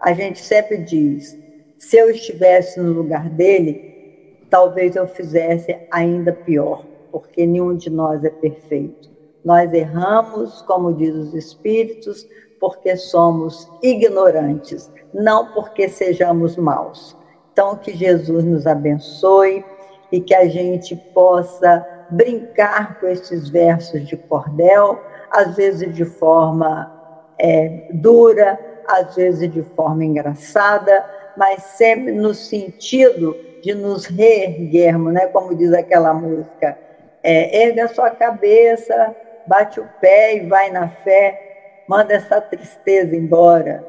A 0.01 0.13
gente 0.13 0.39
sempre 0.39 0.77
diz: 0.77 1.37
se 1.77 1.97
eu 1.97 2.09
estivesse 2.09 2.79
no 2.79 2.91
lugar 2.91 3.29
dele, 3.29 4.45
talvez 4.49 4.95
eu 4.95 5.07
fizesse 5.07 5.77
ainda 5.91 6.33
pior, 6.33 6.85
porque 7.11 7.45
nenhum 7.45 7.75
de 7.75 7.89
nós 7.89 8.23
é 8.23 8.29
perfeito. 8.29 9.09
Nós 9.43 9.73
erramos, 9.73 10.61
como 10.63 10.93
diz 10.93 11.15
os 11.15 11.33
Espíritos, 11.33 12.27
porque 12.59 12.95
somos 12.97 13.69
ignorantes, 13.81 14.91
não 15.13 15.53
porque 15.53 15.87
sejamos 15.87 16.57
maus. 16.57 17.15
Então, 17.51 17.75
que 17.75 17.93
Jesus 17.93 18.43
nos 18.43 18.67
abençoe 18.67 19.63
e 20.11 20.19
que 20.19 20.33
a 20.33 20.47
gente 20.47 20.95
possa 21.13 21.85
brincar 22.09 22.99
com 22.99 23.07
esses 23.07 23.49
versos 23.49 24.07
de 24.07 24.17
cordel, 24.17 24.99
às 25.31 25.55
vezes 25.55 25.93
de 25.93 26.05
forma 26.05 26.91
é, 27.37 27.87
dura, 27.91 28.59
às 28.87 29.15
vezes 29.15 29.51
de 29.51 29.63
forma 29.63 30.03
engraçada, 30.03 31.05
mas 31.37 31.63
sempre 31.63 32.11
no 32.11 32.33
sentido 32.33 33.35
de 33.61 33.73
nos 33.73 34.05
reerguermos, 34.05 35.13
né? 35.13 35.27
como 35.27 35.55
diz 35.55 35.73
aquela 35.73 36.13
música. 36.13 36.77
É, 37.21 37.63
erga 37.63 37.85
a 37.85 37.87
sua 37.89 38.09
cabeça, 38.09 39.15
bate 39.45 39.79
o 39.79 39.87
pé 39.99 40.37
e 40.37 40.47
vai 40.47 40.71
na 40.71 40.87
fé, 40.87 41.83
manda 41.87 42.13
essa 42.13 42.39
tristeza 42.39 43.15
embora. 43.15 43.85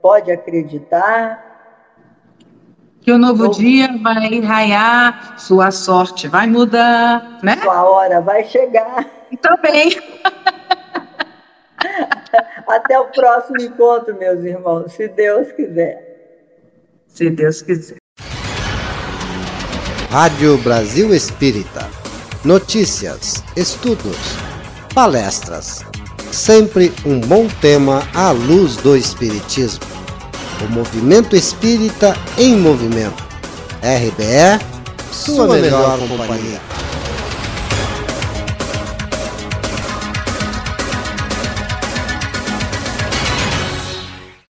Pode 0.00 0.30
acreditar. 0.32 1.50
Que 3.00 3.12
o 3.12 3.18
novo 3.18 3.48
dia 3.48 3.88
vai 4.02 4.40
raiar, 4.40 5.38
sua 5.38 5.70
sorte 5.70 6.28
vai 6.28 6.46
mudar, 6.46 7.38
né? 7.42 7.56
Sua 7.56 7.84
hora 7.84 8.20
vai 8.20 8.44
chegar. 8.44 9.06
Também. 9.40 9.90
Até 12.66 12.98
o 12.98 13.06
próximo 13.06 13.60
encontro, 13.60 14.16
meus 14.18 14.44
irmãos, 14.44 14.92
se 14.92 15.08
Deus 15.08 15.52
quiser. 15.52 16.12
Se 17.06 17.28
Deus 17.28 17.62
quiser. 17.62 17.96
Rádio 20.10 20.58
Brasil 20.58 21.14
Espírita. 21.14 21.88
Notícias, 22.44 23.42
estudos, 23.56 24.16
palestras. 24.94 25.84
Sempre 26.30 26.92
um 27.04 27.20
bom 27.20 27.46
tema 27.60 28.02
à 28.14 28.30
luz 28.30 28.76
do 28.76 28.96
Espiritismo. 28.96 29.84
O 30.62 30.70
movimento 30.72 31.36
espírita 31.36 32.14
em 32.38 32.56
movimento. 32.56 33.22
RBE, 33.82 34.64
sua, 35.12 35.46
sua 35.46 35.56
melhor, 35.56 35.98
melhor 35.98 36.08
companhia. 36.08 36.26
companhia. 36.26 36.81